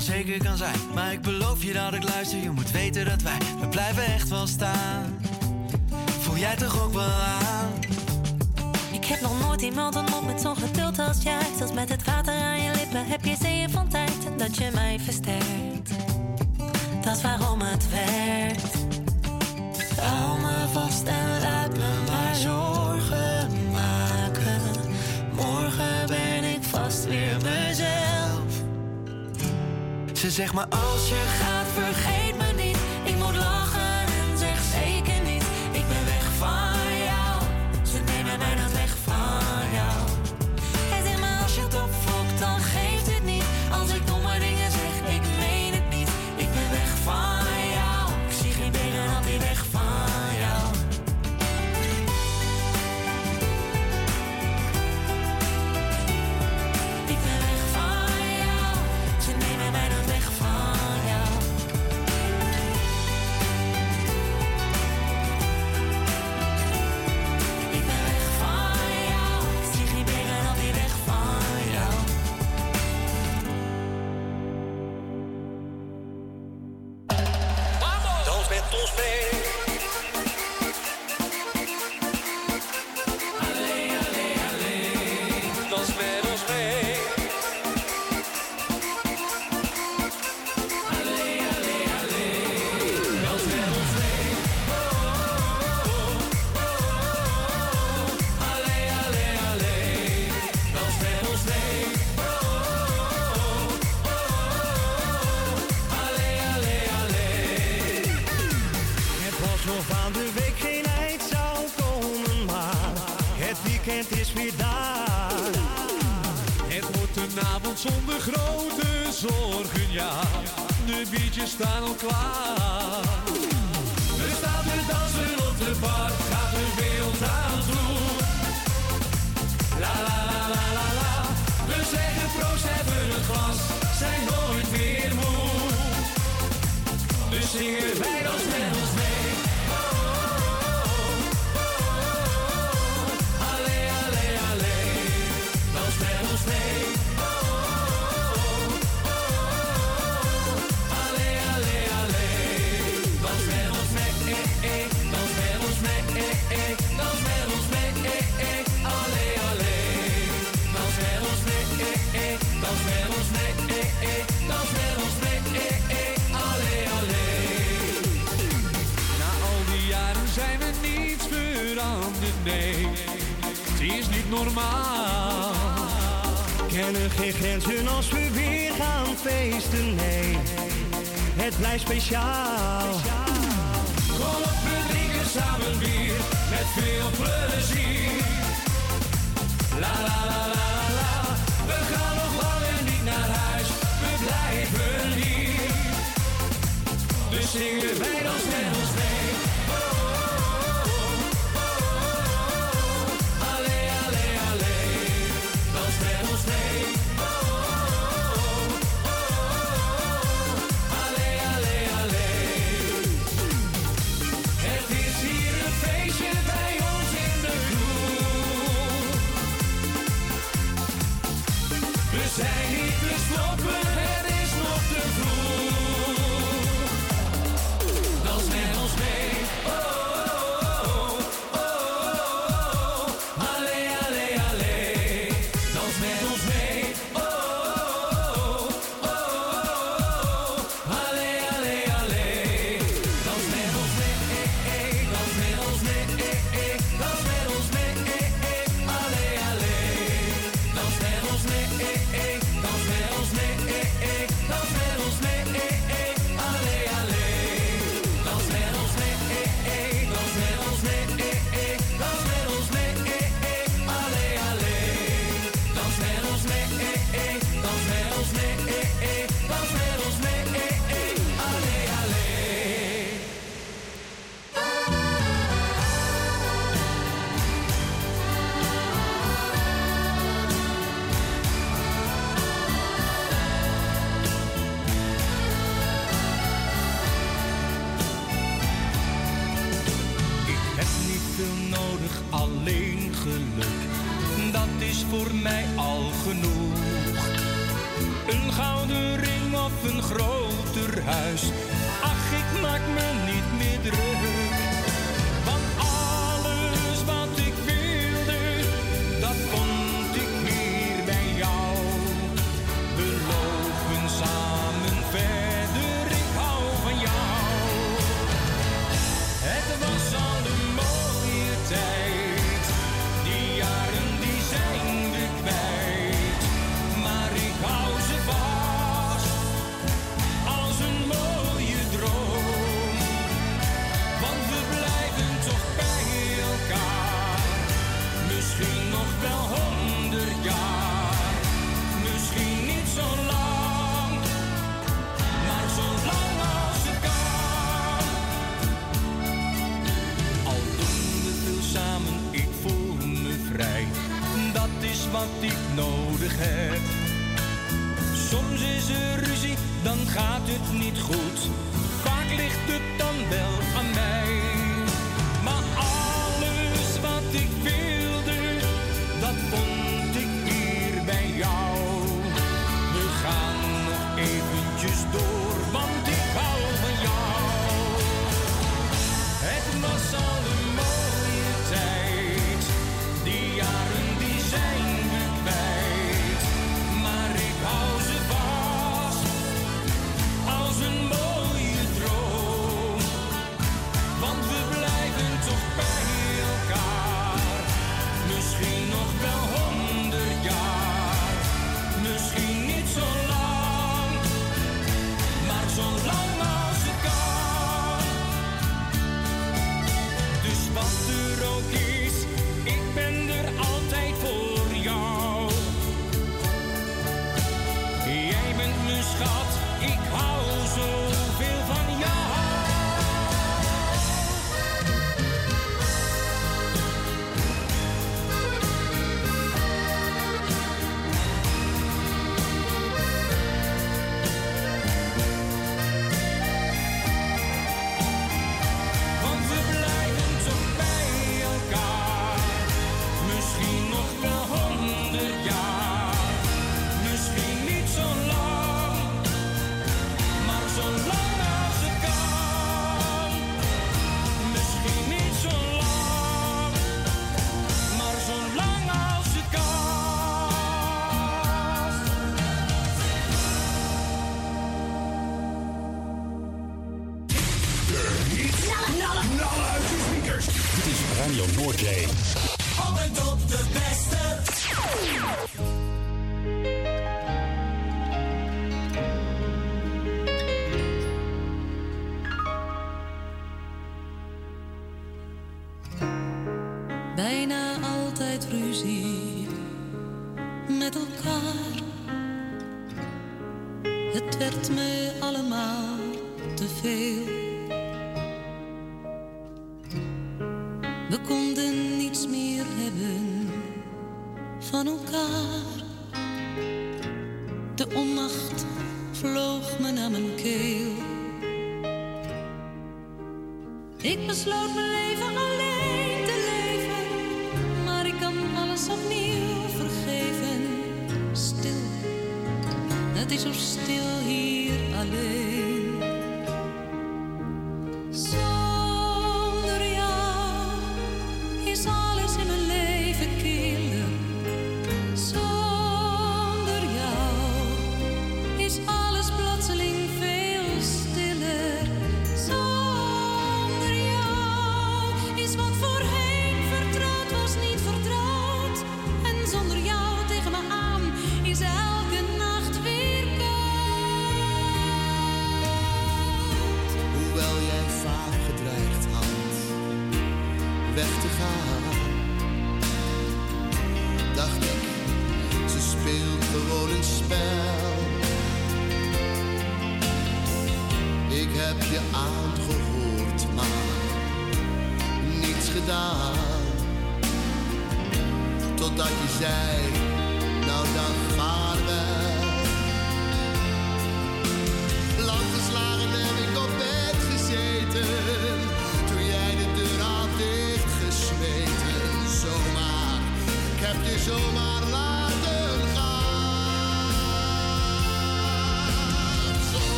[0.00, 0.76] onzeker kan zijn.
[0.94, 4.28] Maar ik beloof je dat ik luister, je moet weten dat wij, we blijven echt
[4.28, 5.18] wel staan.
[6.20, 7.72] Voel jij toch ook wel aan?
[8.92, 11.46] Ik heb nog nooit iemand ontmoet met zo'n geduld als jij.
[11.58, 14.12] Zelfs met het water aan je lippen heb je zeeën van tijd.
[14.36, 15.90] Dat je mij versterkt,
[17.02, 18.19] dat is waarom het werkt.
[30.30, 32.19] Ze zegt maar als je gaat, Vergeet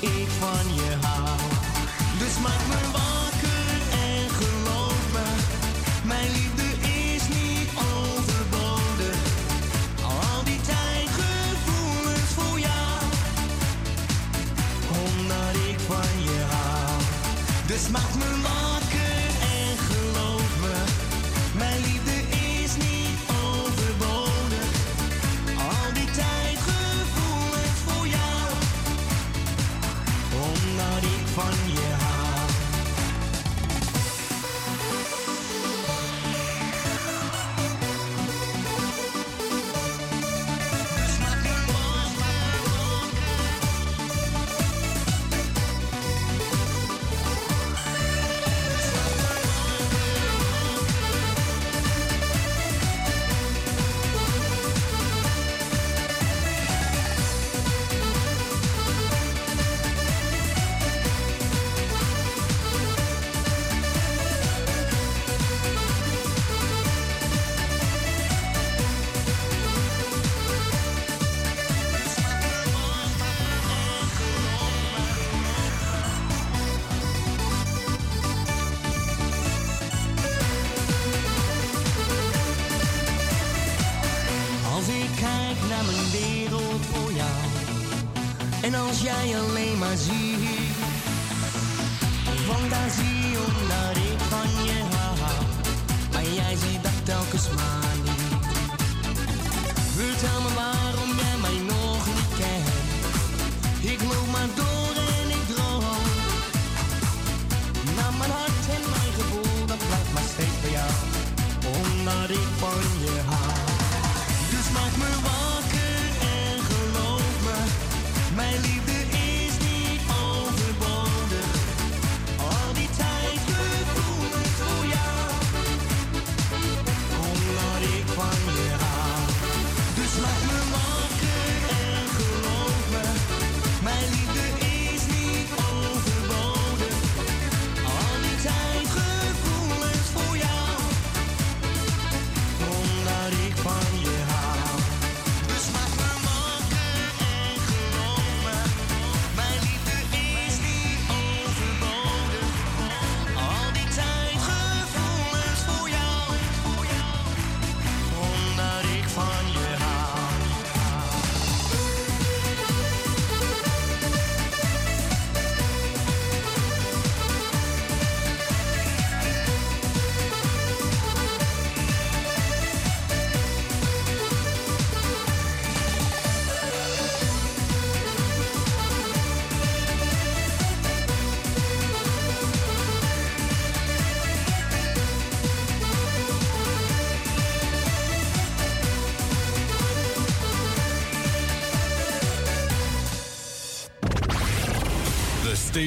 [0.00, 1.36] ik van je haal,
[2.18, 5.28] Dus maak me wakker en geloof me,
[6.06, 6.68] mijn liefde
[7.04, 9.18] is niet overbodig.
[10.02, 13.00] Al die tijd gevoelens voor jou,
[15.04, 16.98] omdat ik van je haal,
[17.66, 18.33] Dus maak me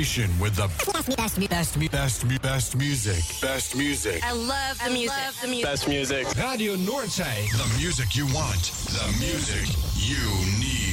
[0.08, 3.24] station with the best, best, best, best, best music.
[3.42, 4.24] Best music.
[4.24, 5.18] I love the I music.
[5.18, 5.66] Love the music.
[5.66, 6.28] Best music.
[6.38, 7.18] Radio Norte.
[7.18, 8.72] The music you want.
[8.88, 10.28] The music you
[10.60, 10.87] need.